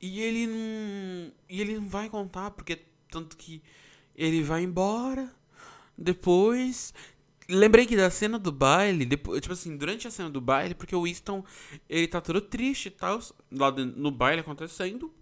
[0.00, 1.32] E ele não.
[1.48, 3.62] E ele não vai contar, porque tanto que
[4.14, 5.32] ele vai embora.
[5.96, 6.92] Depois.
[7.48, 10.96] Lembrei que da cena do baile, depois, tipo assim, durante a cena do baile, porque
[10.96, 11.44] o Winston,
[11.88, 13.20] ele tá todo triste e tal,
[13.52, 15.14] lá no baile acontecendo.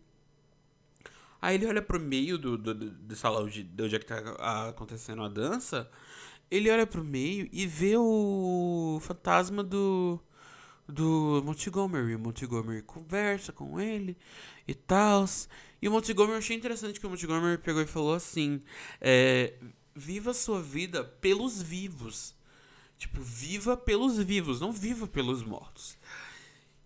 [1.44, 4.68] Aí ele olha pro meio do, do, do salão de, de onde é que tá
[4.70, 5.90] acontecendo a dança.
[6.50, 10.18] Ele olha pro meio e vê o fantasma do.
[10.88, 12.14] Do Montgomery.
[12.14, 14.16] O Montgomery conversa com ele
[14.66, 15.26] e tal.
[15.82, 18.62] E o Montgomery, eu achei interessante que o Montgomery pegou e falou assim:
[18.98, 19.52] é,
[19.94, 22.34] Viva a sua vida pelos vivos.
[22.96, 25.98] Tipo, viva pelos vivos, não viva pelos mortos.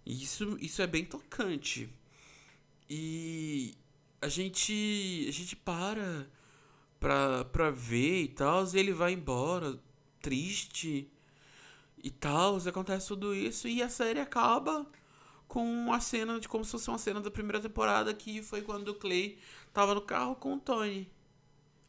[0.04, 1.88] Isso, isso é bem tocante.
[2.90, 3.76] E
[4.20, 6.26] a gente a gente para
[6.98, 9.78] pra, pra ver e tal, e ele vai embora
[10.20, 11.10] triste
[12.02, 14.86] e tal, acontece tudo isso e a série acaba
[15.46, 18.88] com a cena de como se fosse uma cena da primeira temporada que foi quando
[18.88, 19.38] o Clay
[19.72, 21.10] tava no carro com o Tony.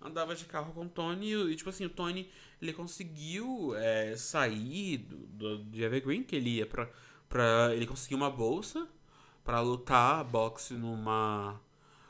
[0.01, 2.29] Andava de carro com o Tony e, tipo assim, o Tony
[2.61, 6.89] ele conseguiu é, sair do, do, de Evergreen, que ele ia pra,
[7.27, 7.75] pra.
[7.75, 8.87] Ele conseguiu uma bolsa
[9.43, 11.59] para lutar boxe numa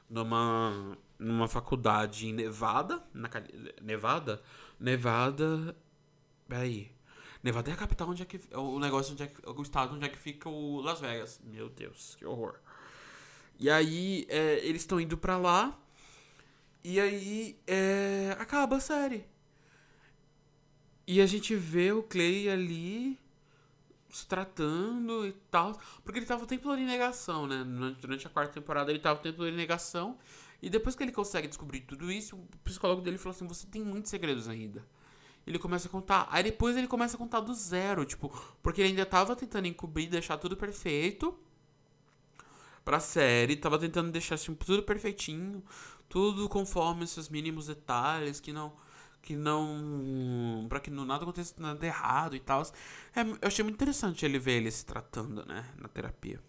[0.09, 3.29] numa, numa faculdade em Nevada, na
[3.81, 4.41] Nevada,
[4.79, 5.75] Nevada,
[6.47, 6.91] peraí,
[7.41, 10.05] Nevada é a capital onde é que o negócio onde é que, o estado onde
[10.05, 12.55] é que fica o Las Vegas, meu Deus, que horror.
[13.57, 15.77] E aí é, eles estão indo para lá
[16.83, 19.25] e aí é, acaba a série.
[21.07, 23.17] E a gente vê o Clay ali
[24.11, 25.79] se tratando e tal.
[26.03, 27.63] Porque ele tava o tempo todo em negação, né?
[28.01, 30.17] Durante a quarta temporada ele tava o tempo todo em negação.
[30.61, 33.83] E depois que ele consegue descobrir tudo isso, o psicólogo dele falou assim: Você tem
[33.83, 34.85] muitos segredos ainda.
[35.47, 36.27] Ele começa a contar.
[36.29, 38.29] Aí depois ele começa a contar do zero, tipo,
[38.61, 41.37] porque ele ainda tava tentando encobrir, deixar tudo perfeito
[42.83, 45.63] pra série, tava tentando deixar assim, tudo perfeitinho,
[46.07, 48.73] tudo conforme esses mínimos detalhes que não
[49.21, 50.65] que não.
[50.69, 52.63] para que nada aconteça nada errado e tal.
[53.15, 56.39] É, eu achei muito interessante ele ver ele se tratando, né, na terapia.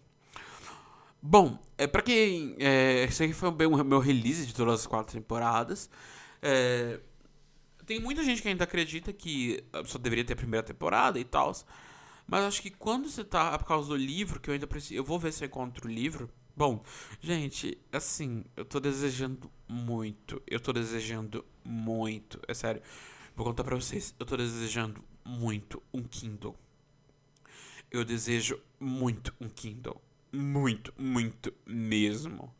[1.21, 2.55] Bom, é, pra quem.
[2.59, 5.89] É, esse aqui foi o meu release de todas as quatro temporadas.
[6.41, 6.99] É,
[7.85, 11.53] tem muita gente que ainda acredita que só deveria ter a primeira temporada e tal.
[12.27, 13.57] Mas acho que quando você tá.
[13.57, 14.95] Por causa do livro, que eu ainda preciso.
[14.95, 16.29] Eu vou ver se eu encontro o livro.
[16.61, 16.83] Bom,
[17.19, 20.39] gente, assim, eu tô desejando muito.
[20.45, 22.39] Eu tô desejando muito.
[22.47, 22.83] É sério.
[23.35, 24.13] Vou contar pra vocês.
[24.19, 26.55] Eu tô desejando muito um Kindle.
[27.89, 29.99] Eu desejo muito um Kindle.
[30.31, 32.53] Muito, muito mesmo.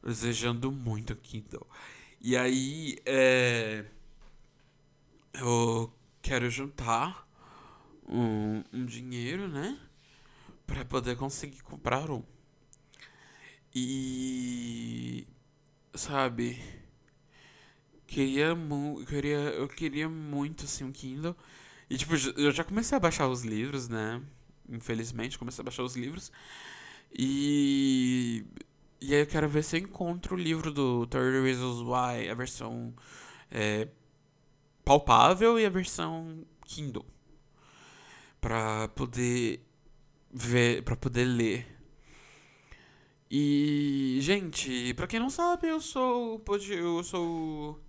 [0.00, 1.66] Desejando muito um Kindle.
[2.20, 3.84] E aí, é.
[5.32, 7.28] Eu quero juntar
[8.08, 9.76] um, um dinheiro, né?
[10.64, 12.22] Pra poder conseguir comprar um.
[13.74, 15.26] E.
[15.94, 16.60] Sabe?
[18.06, 21.36] Queria, mu queria, eu queria muito, assim, um Kindle.
[21.90, 24.22] E, tipo, eu já comecei a baixar os livros, né?
[24.68, 26.30] Infelizmente, comecei a baixar os livros.
[27.12, 28.44] E.
[29.00, 32.34] E aí eu quero ver se eu encontro o livro do 30 Reasons Why, a
[32.34, 32.94] versão
[33.50, 33.88] é,
[34.84, 37.06] palpável e a versão Kindle.
[38.40, 39.60] Pra poder
[40.32, 41.73] ver, pra poder ler.
[43.36, 47.80] E, gente, pra quem não sabe, eu sou eu sou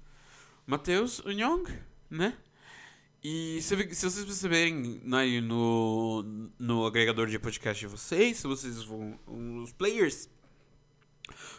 [0.65, 1.65] Matheus Young,
[2.09, 2.35] né?
[3.23, 8.81] E se, se vocês perceberem né, no, no agregador de podcast de vocês, se vocês
[8.81, 9.19] vão.
[9.61, 10.27] Os players,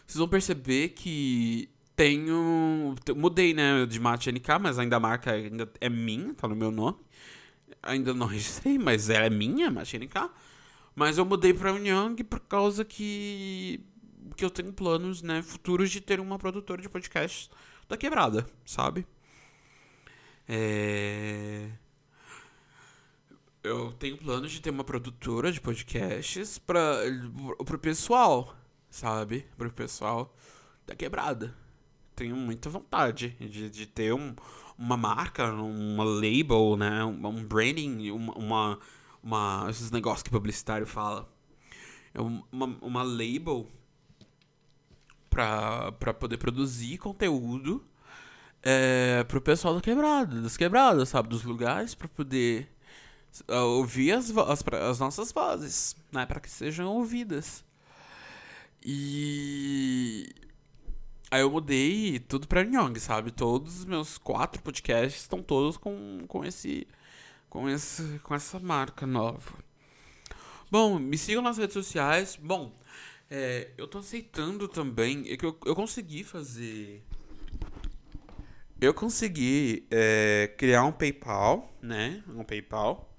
[0.05, 2.97] vocês vão perceber que tenho.
[3.15, 6.73] Mudei, né, de Mate NK, mas ainda a marca ainda é minha, tá no meu
[6.73, 6.99] nome.
[7.85, 10.29] Ainda não registrei, mas ela é minha, Mate NK.
[10.97, 13.85] Mas eu mudei pra Young por causa que.
[14.35, 17.51] que eu tenho planos, né, futuros de ter uma produtora de podcast
[17.87, 19.07] da quebrada, sabe?
[20.49, 21.69] É...
[23.63, 27.03] Eu tenho planos de ter uma produtora de podcasts para
[27.59, 28.57] o pessoal,
[28.89, 29.45] sabe?
[29.59, 30.35] Para o pessoal
[30.87, 31.55] da quebrada.
[32.15, 34.35] Tenho muita vontade de, de ter um,
[34.79, 37.05] uma marca, uma label, né?
[37.05, 38.79] Um, um branding, uma, uma,
[39.27, 41.29] uma, esses negócios que publicitário fala.
[42.15, 43.69] É uma, uma label
[45.29, 47.85] para poder produzir conteúdo
[48.63, 51.29] é, pro pessoal do quebrado, das quebradas, sabe?
[51.29, 52.69] Dos lugares para poder
[53.49, 56.25] uh, ouvir as, as, as, nossas vozes, né?
[56.25, 57.65] Para que sejam ouvidas.
[58.85, 60.33] E.
[61.31, 63.33] Aí eu mudei tudo pra Nyong, sabe?
[63.33, 66.87] Todos os meus quatro podcasts estão todos com, com esse.
[67.57, 69.53] Com, esse, com essa marca nova.
[70.71, 72.39] Bom, me sigam nas redes sociais.
[72.41, 72.71] Bom,
[73.31, 75.25] é, eu tô aceitando também.
[75.31, 77.03] É que eu, eu consegui fazer
[78.79, 82.23] eu consegui é, criar um PayPal, né?
[82.29, 83.11] Um PayPal.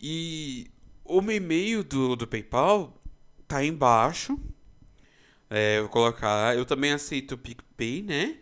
[0.00, 0.70] E
[1.04, 2.96] o meu e-mail do, do PayPal
[3.48, 4.38] tá aí embaixo.
[5.48, 6.56] É, vou colocar.
[6.56, 8.38] Eu também aceito o PicPay, né?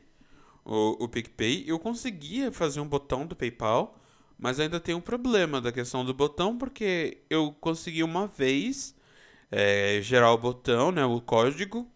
[0.66, 1.64] O, o PicPay.
[1.66, 3.97] Eu conseguia fazer um botão do PayPal,
[4.38, 8.94] mas ainda tem um problema da questão do botão, porque eu consegui uma vez
[9.50, 11.04] é, gerar o botão, né?
[11.04, 11.90] O código.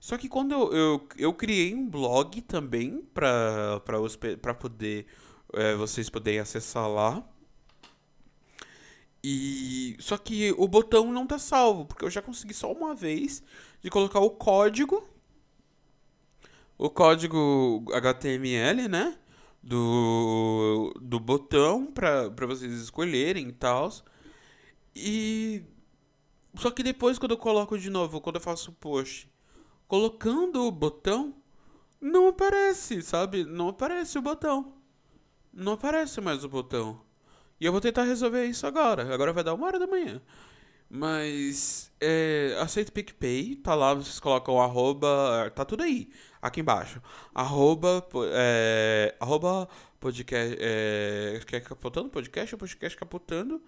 [0.00, 3.80] Só que quando eu, eu, eu criei um blog também para
[4.58, 5.06] poder
[5.52, 7.22] é, vocês poderem acessar lá.
[9.22, 13.42] E só que o botão não tá salvo, porque eu já consegui só uma vez
[13.82, 15.02] de colocar o código
[16.78, 19.16] o código HTML, né?
[19.66, 23.90] Do, do botão para vocês escolherem e tal.
[24.94, 25.62] E
[26.54, 29.26] só que depois quando eu coloco de novo, quando eu faço o post
[29.86, 31.34] colocando o botão,
[32.00, 33.44] não aparece, sabe?
[33.44, 34.74] Não aparece o botão.
[35.52, 37.00] Não aparece mais o botão.
[37.60, 39.14] E eu vou tentar resolver isso agora.
[39.14, 40.20] Agora vai dar uma hora da manhã.
[40.96, 45.50] Mas é, aceito PicPay, tá lá, vocês colocam arroba.
[45.52, 46.08] Tá tudo aí,
[46.40, 47.02] aqui embaixo.
[47.34, 48.06] Arroba.
[48.32, 49.68] É, arroba
[49.98, 50.56] podcast.
[50.60, 53.60] É, capotando podcast, podcast capotando.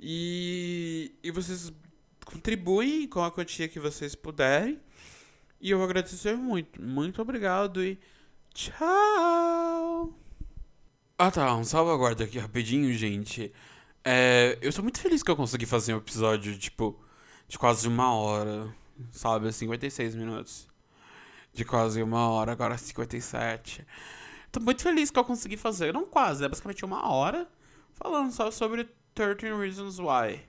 [0.00, 1.72] E, e vocês
[2.24, 4.80] contribuem com a quantia que vocês puderem.
[5.60, 6.82] E eu vou agradecer muito.
[6.82, 8.00] Muito obrigado e
[8.52, 10.12] tchau!
[11.16, 13.52] Ah tá, um salvaguarda aqui rapidinho, gente.
[14.04, 16.98] É, eu tô muito feliz que eu consegui fazer um episódio, tipo,
[17.46, 18.74] de quase uma hora,
[19.10, 19.52] sabe?
[19.52, 20.68] 56 minutos.
[21.52, 23.86] De quase uma hora, agora 57.
[24.50, 25.92] Tô muito feliz que eu consegui fazer.
[25.92, 27.48] Não quase, é basicamente uma hora
[27.92, 30.40] falando só sobre 13 Reasons Why.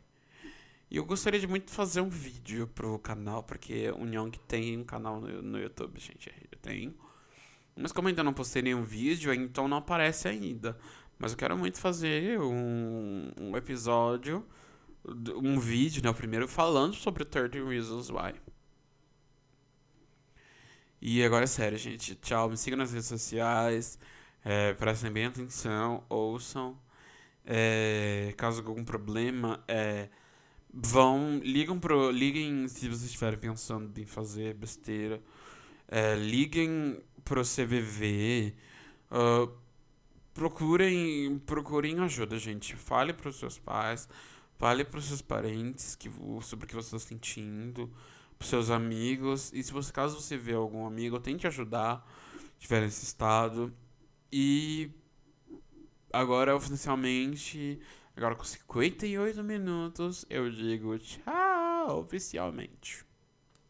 [0.92, 4.84] E eu gostaria de muito fazer um vídeo pro canal, porque o Nyong tem um
[4.84, 6.32] canal no, no YouTube, gente.
[6.52, 6.96] Eu tenho.
[7.76, 10.78] Mas como ainda não postei nenhum vídeo, então não aparece ainda.
[11.20, 14.46] Mas eu quero muito fazer um, um episódio,
[15.36, 16.10] um vídeo, né?
[16.10, 18.34] O primeiro falando sobre 30 Reasons Why.
[21.02, 22.16] E agora é sério, gente.
[22.16, 22.50] Tchau.
[22.50, 24.00] Me sigam nas redes sociais.
[24.44, 26.80] É, prestem bem atenção, ouçam.
[27.46, 30.10] É, caso algum problema, é
[30.74, 35.22] vão, ligam pro, liguem se vocês estiverem pensando em fazer besteira,
[35.88, 38.56] é, liguem pro CVV,
[39.12, 39.52] uh,
[40.40, 44.08] procurem, procurem ajuda, gente, fale pros seus pais,
[44.58, 46.10] fale pros seus parentes que,
[46.42, 47.92] sobre o que você está sentindo,
[48.38, 52.10] pros seus amigos, e se você, caso você vê algum amigo, tente ajudar,
[52.58, 53.74] tiver nesse estado,
[54.32, 54.90] e
[56.14, 57.78] agora oficialmente
[58.16, 63.09] Agora com 58 minutos eu digo tchau oficialmente.